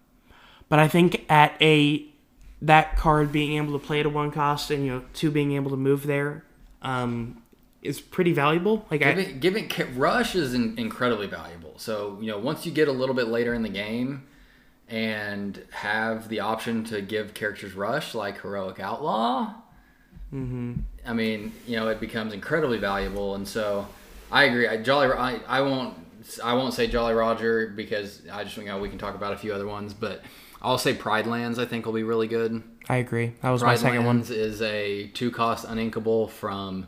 [0.69, 2.05] but I think at a
[2.61, 5.53] that card being able to play at a one cost and you know two being
[5.53, 6.45] able to move there
[6.83, 7.41] um,
[7.81, 8.85] is pretty valuable.
[8.91, 11.73] Like I, Giving, giving rush is in, incredibly valuable.
[11.77, 14.27] So you know, once you get a little bit later in the game
[14.87, 19.55] and have the option to give characters rush, like heroic outlaw,
[20.33, 20.73] Mm-hmm.
[21.05, 23.35] I mean, you know, it becomes incredibly valuable.
[23.35, 23.87] And so,
[24.31, 24.67] I agree.
[24.67, 25.95] I, Jolly, I, I won't,
[26.43, 29.37] I won't say Jolly Roger because I just, you know, we can talk about a
[29.37, 30.23] few other ones, but
[30.63, 31.59] I'll say Pride Lands.
[31.59, 32.63] I think will be really good.
[32.87, 33.33] I agree.
[33.41, 34.21] That was my Pride second one.
[34.21, 36.87] Is a two cost uninkable from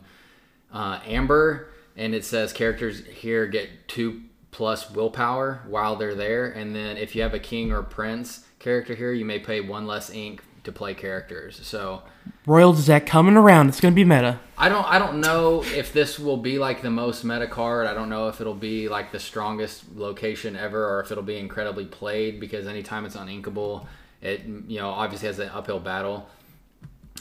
[0.72, 6.74] uh, Amber, and it says characters here get two plus willpower while they're there, and
[6.74, 10.08] then if you have a king or prince character here, you may pay one less
[10.10, 11.58] ink to play characters.
[11.62, 12.02] So
[12.44, 13.68] Royal deck coming around.
[13.68, 14.38] It's gonna be meta.
[14.58, 17.86] I don't I don't know if this will be like the most meta card.
[17.86, 21.38] I don't know if it'll be like the strongest location ever, or if it'll be
[21.38, 23.86] incredibly played because anytime it's uninkable,
[24.22, 26.28] it you know obviously has an uphill battle.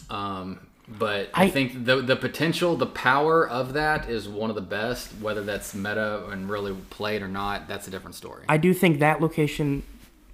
[0.09, 4.55] Um, but I, I- think the the potential, the power of that is one of
[4.55, 5.11] the best.
[5.21, 8.45] Whether that's meta and really played or not, that's a different story.
[8.47, 9.81] I do think that location,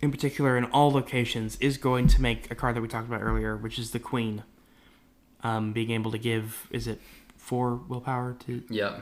[0.02, 3.22] in particular, in all locations, is going to make a card that we talked about
[3.22, 4.44] earlier, which is the Queen.
[5.44, 7.02] Um, being able to give is it
[7.36, 8.62] four willpower to?
[8.70, 9.02] yep,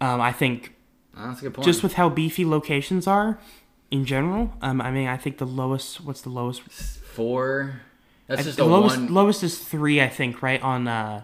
[0.00, 0.74] Um, I think
[1.16, 1.66] that's a good point.
[1.66, 3.38] just with how beefy locations are
[3.90, 4.52] in general.
[4.62, 6.00] Um, I mean, I think the lowest.
[6.00, 6.62] What's the lowest?
[6.62, 7.80] four.
[8.28, 8.96] That's just the lowest.
[8.98, 9.12] one.
[9.14, 10.42] Lowest is three, I think.
[10.42, 11.22] Right on uh,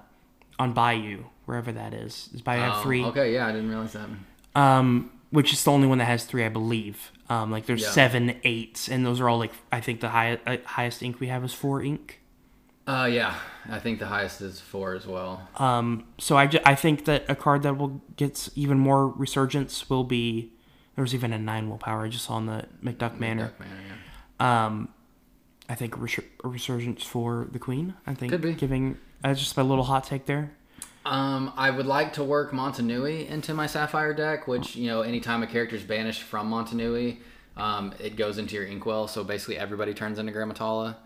[0.58, 2.28] on Bayou, wherever that is.
[2.34, 3.04] Is Bayou have Oh, three?
[3.04, 4.08] Okay, yeah, I didn't realize that.
[4.54, 7.10] Um, which is the only one that has three, I believe.
[7.32, 7.90] Um, like there's Yeah.
[7.90, 11.28] seven, eight, and those are all like I think the high, uh, highest ink we
[11.28, 12.20] have is four ink.
[12.86, 13.34] Uh, yeah,
[13.70, 15.48] I think the highest is four as well.
[15.56, 19.88] Um, so I, ju- I think that a card that will get even more resurgence
[19.88, 20.52] will be.
[20.96, 23.44] There was even a nine willpower I just saw on the McDuck Manor.
[23.46, 23.72] Duck Manor,
[24.40, 24.66] yeah.
[24.66, 24.88] Um,
[25.68, 27.94] I think a, resur- resurgence for the Queen.
[28.06, 28.52] I think Could be.
[28.52, 28.98] giving.
[29.22, 30.52] That's just my little hot take there.
[31.04, 35.42] Um, I would like to work Motunui into my Sapphire deck, which you know, anytime
[35.42, 37.18] a character is banished from Motunui,
[37.56, 39.08] um, it goes into your Inkwell.
[39.08, 40.96] So basically, everybody turns into Gramma Tala.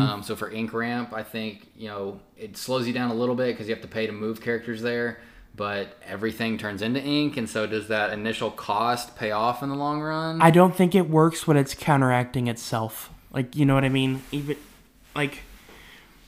[0.00, 3.34] Um, so for Ink Ramp, I think you know it slows you down a little
[3.34, 5.18] bit because you have to pay to move characters there.
[5.54, 9.74] But everything turns into ink, and so does that initial cost pay off in the
[9.74, 10.40] long run?
[10.40, 13.10] I don't think it works when it's counteracting itself.
[13.32, 14.22] Like, you know what I mean?
[14.32, 14.56] Even
[15.14, 15.40] like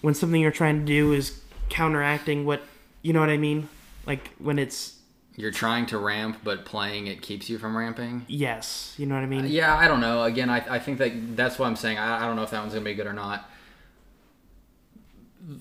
[0.03, 1.41] when something you're trying to do is
[1.71, 2.63] counteracting what,
[3.05, 3.69] you know what I mean?
[4.07, 4.97] Like when it's
[5.37, 8.25] You're trying to ramp, but playing it keeps you from ramping.
[8.29, 9.47] yes, you know what I mean?
[9.47, 10.25] Yeah, I don't know.
[10.25, 11.99] Again, I, I think that that's what I'm saying.
[11.99, 13.49] I, I don't know if that one's gonna be good or not.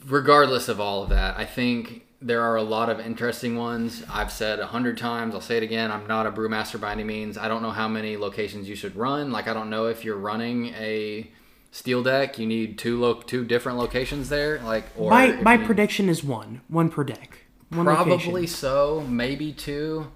[0.08, 4.02] Regardless of all of that, I think there are a lot of interesting ones.
[4.10, 5.36] I've said a hundred times.
[5.36, 5.92] I'll say it again.
[5.92, 7.38] I'm not a brewmaster by any means.
[7.38, 9.32] I don't know how many locations you should run.
[9.32, 11.30] Like I don't know if you're running a
[11.74, 14.62] steel deck, you need two lo- two different locations there.
[14.62, 17.40] Like or my my need- prediction is one, one per deck.
[17.70, 18.14] One Probably
[18.44, 18.48] location.
[18.48, 20.08] so, maybe two.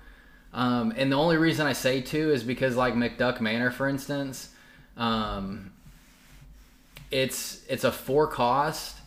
[0.53, 4.49] Um, and the only reason I say two is because, like McDuck Manor, for instance,
[4.95, 5.71] um,
[7.11, 8.97] it's it's a four cost,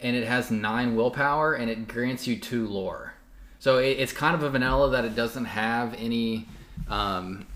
[0.00, 3.14] and it has nine willpower, and it grants you two lore.
[3.58, 6.46] So it, it's kind of a vanilla that it doesn't have any
[6.88, 7.46] um,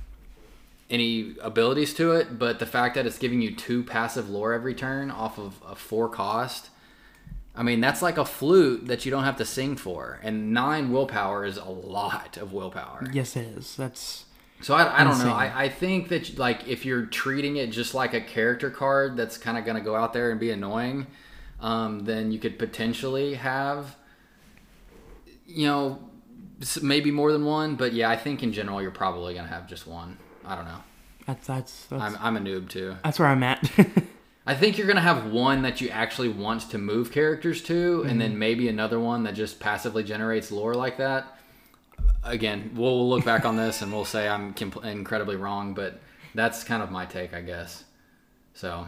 [0.91, 4.75] any abilities to it, but the fact that it's giving you two passive lore every
[4.75, 6.71] turn off of a four cost.
[7.57, 10.91] I mean, that's like a flute that you don't have to sing for, and nine
[10.91, 13.07] willpower is a lot of willpower.
[13.13, 13.77] Yes, it is.
[13.77, 14.25] That's
[14.61, 15.29] So I, I don't Insane.
[15.29, 15.35] know.
[15.35, 19.39] I, I think that like if you're treating it just like a character card that's
[19.39, 21.07] kind of going to go out there and be annoying,
[21.61, 23.97] um, then you could potentially have,
[25.47, 26.01] you know,
[26.83, 29.87] maybe more than one, but yeah, I think in general you're probably gonna have just
[29.87, 30.19] one.
[30.47, 30.83] I don't know.
[31.27, 32.97] That's that's that's, I'm I'm a noob too.
[33.03, 33.71] that's where I'm at.
[34.47, 38.11] I think you're gonna have one that you actually want to move characters to, and
[38.11, 38.19] Mm-hmm.
[38.19, 41.39] then maybe another one that just passively generates lore like that.
[42.23, 46.01] Again, we'll, we'll look back on this and we'll say I'm compl- incredibly wrong, but
[46.35, 47.85] that's kind of my take, I guess.
[48.55, 48.87] So,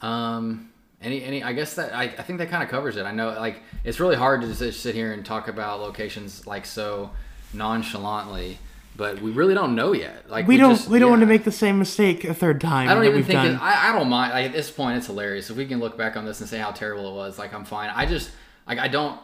[0.00, 0.70] um,
[1.02, 3.04] any any, I guess that I, I think that kind of covers it.
[3.04, 6.64] I know like it's really hard to just sit here and talk about locations like
[6.64, 7.10] so
[7.52, 8.58] nonchalantly,
[8.96, 10.28] but we really don't know yet.
[10.30, 12.88] Like we don't just- we don't want to make the same mistake a third time.
[12.88, 14.32] I don't even think it, I, I don't mind.
[14.32, 15.50] Like, at this point, it's hilarious.
[15.50, 17.64] If we can look back on this and say how terrible it was, like I'm
[17.64, 17.90] fine.
[17.94, 18.30] I just
[18.66, 19.18] like I don't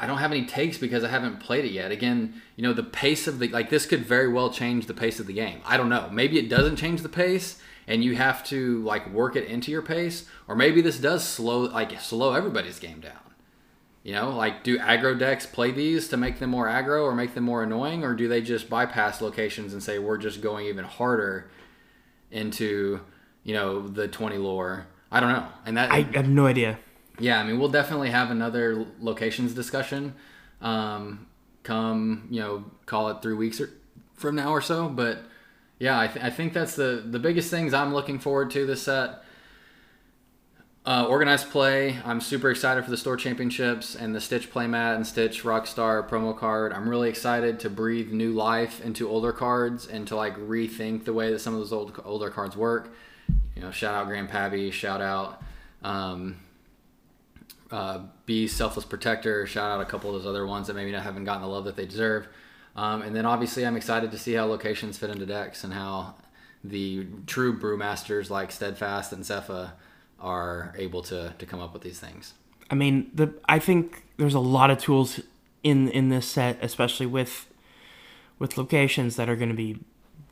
[0.00, 1.92] I don't have any takes because I haven't played it yet.
[1.92, 5.20] Again, you know the pace of the like this could very well change the pace
[5.20, 5.60] of the game.
[5.64, 6.08] I don't know.
[6.10, 9.82] Maybe it doesn't change the pace, and you have to like work it into your
[9.82, 13.12] pace, or maybe this does slow like slow everybody's game down.
[14.02, 17.34] You know, like do aggro decks play these to make them more aggro or make
[17.34, 20.84] them more annoying, or do they just bypass locations and say we're just going even
[20.84, 21.48] harder
[22.30, 23.00] into
[23.44, 24.86] you know the 20 lore?
[25.10, 26.78] I don't know, and that I have no idea.
[27.20, 30.14] yeah, I mean we'll definitely have another locations discussion.
[30.60, 31.26] Um,
[31.62, 33.70] come you know call it three weeks or,
[34.14, 35.18] from now or so, but
[35.78, 38.82] yeah, I, th- I think that's the the biggest things I'm looking forward to this
[38.82, 39.22] set.
[40.84, 41.96] Uh, organized play.
[42.04, 46.36] I'm super excited for the store championships and the Stitch playmat and Stitch Rockstar promo
[46.36, 46.72] card.
[46.72, 51.12] I'm really excited to breathe new life into older cards and to like rethink the
[51.12, 52.92] way that some of those old older cards work.
[53.54, 55.40] You know, shout out Grand Pabbie, shout out
[55.84, 56.40] um,
[57.70, 61.04] uh, Be Selfless Protector, shout out a couple of those other ones that maybe not
[61.04, 62.26] haven't gotten the love that they deserve.
[62.74, 66.16] Um, and then obviously I'm excited to see how locations fit into decks and how
[66.64, 69.74] the true brewmasters like Steadfast and Zepha
[70.22, 72.34] are able to, to come up with these things.
[72.70, 75.20] I mean, the I think there's a lot of tools
[75.62, 77.46] in in this set, especially with
[78.38, 79.78] with locations that are going to be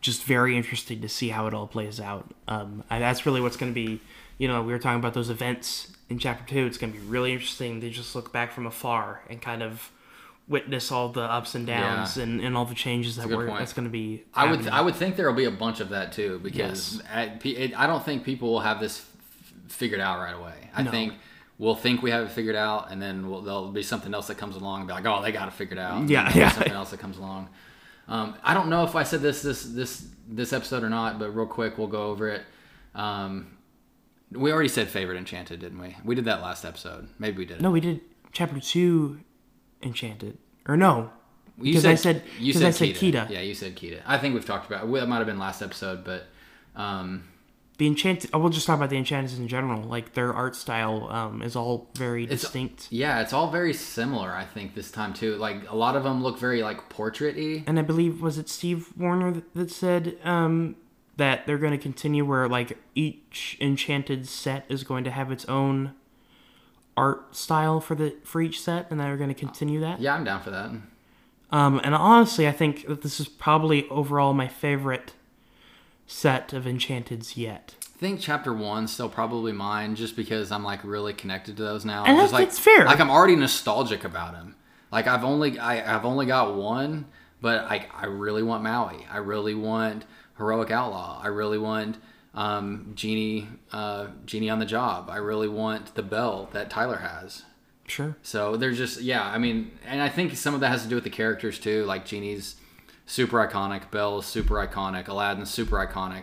[0.00, 2.32] just very interesting to see how it all plays out.
[2.48, 4.00] Um, and that's really what's going to be.
[4.38, 6.64] You know, we were talking about those events in chapter two.
[6.66, 9.90] It's going to be really interesting to just look back from afar and kind of
[10.48, 12.22] witness all the ups and downs Yeah.
[12.24, 14.24] and, and all the changes that were that's going to be.
[14.34, 14.72] I would happening.
[14.72, 17.72] I would think there will be a bunch of that too because Yes.
[17.76, 19.04] I don't think people will have this
[19.70, 20.70] figured out right away.
[20.74, 20.90] I No.
[20.90, 21.14] think
[21.58, 24.36] we'll think we have it figured out, and then we'll, there'll be something else that
[24.38, 26.08] comes along and be like, oh, they got it figured out.
[26.08, 26.50] Yeah, yeah.
[26.50, 27.48] Something else that comes along.
[28.08, 31.30] Um, I don't know if I said this this this this episode or not, but
[31.34, 32.42] real quick we'll go over it.
[32.94, 33.56] Um,
[34.32, 35.96] we already said favorite enchanted, didn't we?
[36.04, 37.08] We did that last episode.
[37.18, 37.60] Maybe we did.
[37.60, 38.00] No, we did
[38.32, 39.20] chapter two,
[39.82, 41.10] Enchanted, or no?
[41.58, 43.26] You because I said- you because I said Kida.
[43.26, 43.30] Kida.
[43.30, 44.00] Yeah, you said Kida.
[44.06, 44.92] I think we've talked about it.
[44.92, 46.26] That might have been last episode, but
[46.74, 47.24] um,
[47.80, 48.28] The enchanted.
[48.34, 49.82] I will just talk about the enchanteds in general.
[49.82, 54.32] Like their art style um, is all very It's- distinct, Yeah, it's all very similar.
[54.32, 55.36] I think this time too.
[55.36, 57.64] Like a lot of them look very like portrait-y.
[57.66, 60.76] and I believe was it Steve Warner that, that said um,
[61.16, 65.46] that they're going to continue where like each enchanted set is going to have its
[65.46, 65.94] own
[66.98, 70.00] art style for the for each set, and they're going to continue that.
[70.02, 70.70] Yeah, I'm down for that.
[71.50, 75.14] Um, and honestly, I think that this is probably overall my favorite
[76.10, 77.74] set of enchanteds yet.
[77.94, 81.84] I think chapter one's still probably mine, just because I'm like really connected to those
[81.84, 82.04] now.
[82.04, 82.84] And just that's- like that's fair.
[82.84, 84.56] Like I'm already nostalgic about him.
[84.90, 87.06] Like I've only I, I've only got one,
[87.40, 89.06] but I I really want Maui.
[89.10, 90.04] I really want
[90.36, 91.20] heroic outlaw.
[91.22, 91.98] I really want
[92.34, 95.10] um, genie uh, genie on the job.
[95.10, 97.44] I really want the Belle that Tyler has.
[97.86, 98.16] Sure.
[98.22, 100.94] So there's just yeah, I mean, and I think some of that has to do
[100.96, 101.84] with the characters too.
[101.84, 102.56] Like Genie's
[103.10, 106.22] super iconic, Belle's super iconic, Aladdin's super iconic.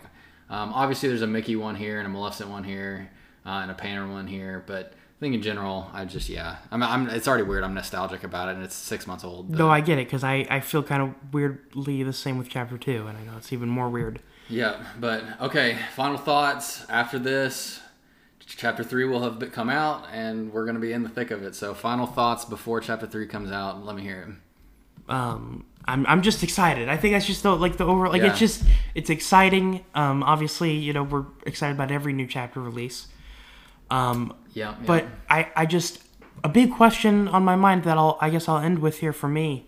[0.49, 3.09] Um, obviously, there's a Mickey one here and a Maleficent one here
[3.45, 6.81] uh, and a Painter one here, but I think in general, I just yeah, I'm,
[6.81, 7.63] I'm it's already weird.
[7.65, 9.49] I'm nostalgic about it, and it's six months old.
[9.49, 12.47] but- No, I get it because I, I feel kind of weirdly the same with
[12.49, 14.21] chapter two, and I know it's even more weird.
[14.47, 15.77] Yeah, but okay.
[15.93, 17.81] Final thoughts after this.
[18.45, 21.53] Chapter three will have come out, and we're gonna be in the thick of it.
[21.53, 23.83] So, final thoughts before chapter three comes out.
[23.85, 24.21] Let me hear
[25.09, 25.11] it.
[25.13, 26.89] Um, I'm, I'm just excited.
[26.89, 28.29] I think that's just the like the over like Yeah.
[28.31, 28.63] it's just
[28.93, 29.85] it's exciting.
[29.95, 33.07] Um, obviously, you know we're excited about every new chapter release.
[33.89, 34.75] Um, Yeah, yeah.
[34.85, 36.03] but I I just
[36.43, 39.29] a big question on my mind that I'll I guess I'll end with here for
[39.29, 39.65] me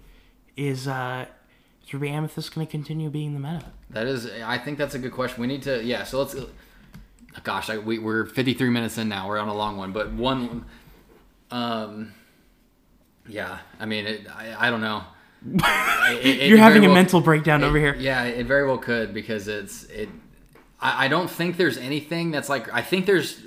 [0.58, 1.26] is uh
[1.86, 3.66] is Ruby Amethyst going to continue being the meta?
[3.90, 5.42] That is, I think that's a good question.
[5.42, 6.04] We need to, yeah.
[6.04, 6.36] So let's,
[7.44, 9.28] gosh, I, we, we're 53 minutes in now.
[9.28, 10.66] We're on a long one, but one,
[11.50, 12.14] um,
[13.28, 13.58] yeah.
[13.80, 15.02] I mean, it, I, I don't know.
[15.46, 17.96] It- it- You're having a well- mental breakdown over here.
[17.98, 20.10] Yeah, it very well could because it's it.
[20.82, 22.72] I, I don't think there's anything that's like.
[22.74, 23.42] I think there's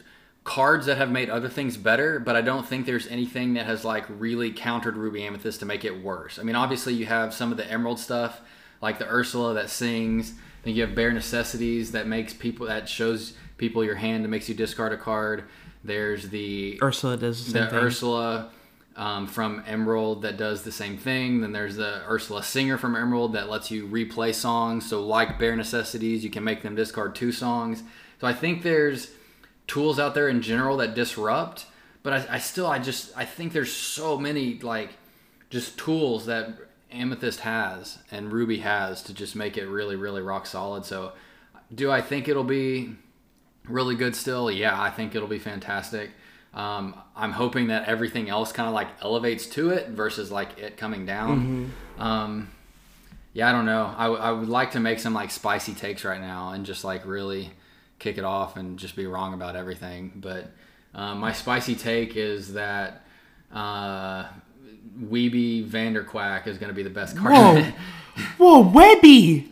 [0.45, 3.85] cards that have made other things better, but I don't think there's anything that has
[3.85, 6.39] like really countered Ruby Amethyst to make it worse.
[6.39, 8.41] I mean, obviously you have some of the Emerald stuff,
[8.81, 10.35] like the Ursula that sings.
[10.65, 14.49] Then you have Bare Necessities that makes people that shows people your hand and makes
[14.49, 15.45] you discard a card.
[15.85, 17.75] There's the Ursula does the same the.
[17.77, 18.51] Ursula
[18.97, 21.41] um, from Emerald that does the same thing.
[21.41, 24.89] Then there's the Ursula Singer from Emerald that lets you replay songs.
[24.89, 27.83] So like Bare Necessities, you can make them discard two songs.
[28.21, 29.11] So I think there's
[29.67, 31.67] tools out there in general that disrupt,
[32.03, 34.91] but I, I still I just I think there's so many like
[35.51, 36.51] just tools that
[36.91, 40.85] Amethyst has and Ruby has to just make it really really rock solid.
[40.85, 41.13] So
[41.75, 42.97] do I think it'll be
[43.65, 44.51] really good still?
[44.51, 46.11] Yeah, I think it'll be fantastic.
[46.55, 50.77] Um, I'm hoping that everything else kind of like elevates to it versus like it
[50.77, 51.73] coming down.
[51.99, 52.51] Um,
[53.33, 53.95] yeah, I don't know.
[53.97, 57.07] I, I would like to make some like spicy takes right now and just like
[57.07, 57.53] really
[57.99, 60.13] kick it off and just be wrong about everything.
[60.17, 60.51] But
[60.95, 63.07] um, my spicy take is that
[63.53, 64.25] uh,
[65.01, 67.33] Weeby Vanderquack is going to be the best card.
[67.33, 67.73] Whoa.
[68.37, 69.51] Whoa, Webby!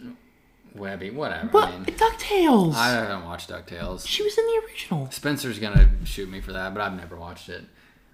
[0.74, 1.58] Webby, whatever.
[1.58, 2.74] I mean, DuckTales!
[2.74, 4.06] I haven't watched DuckTales.
[4.06, 5.10] she was in the original.
[5.10, 7.64] Spencer's gonna shoot me for that, but I've never watched it.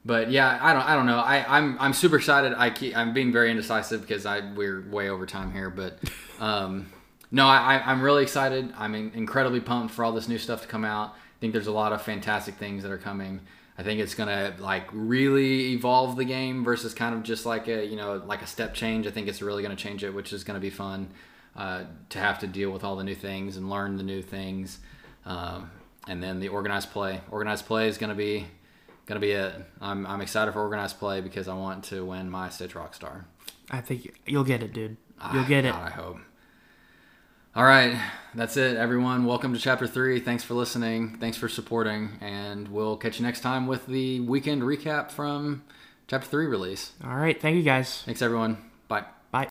[0.04, 1.18] But yeah, I don't, I don't know.
[1.18, 2.54] I, I'm, I'm super excited.
[2.56, 5.68] I keep, I'm being very indecisive because I, we're way over time here.
[5.68, 5.98] But,
[6.40, 6.86] um,
[7.32, 8.72] no, I- I'm really excited.
[8.78, 11.08] I'm incredibly pumped for all this new stuff to come out.
[11.10, 13.40] I think there's a lot of fantastic things that are coming.
[13.78, 17.84] I think it's gonna like really evolve the game versus kind of just like a,
[17.84, 19.06] you know, like a step change.
[19.06, 21.10] I think it's really gonna change it, which is gonna be fun
[21.56, 24.78] uh, to have to deal with all the new things and learn the new things.
[25.24, 25.70] Um,
[26.06, 27.20] and then the organized play.
[27.30, 28.46] Organized play is going to be
[29.06, 29.54] going to be it.
[29.80, 33.24] I'm, I'm excited for organized play because I want to win my Stitch Rockstar.
[33.70, 34.96] I think you'll get it, dude.
[35.32, 35.72] You'll get it.
[35.72, 36.18] God, I hope.
[37.54, 37.98] All right,
[38.34, 39.24] that's it, everyone.
[39.24, 40.20] Welcome to Chapter Three.
[40.20, 41.16] Thanks for listening.
[41.18, 45.64] Thanks for supporting, and we'll catch you next time with the weekend recap from
[46.06, 46.92] Chapter Three release.
[47.02, 48.02] All right, thank you guys.
[48.02, 48.58] Thanks, everyone.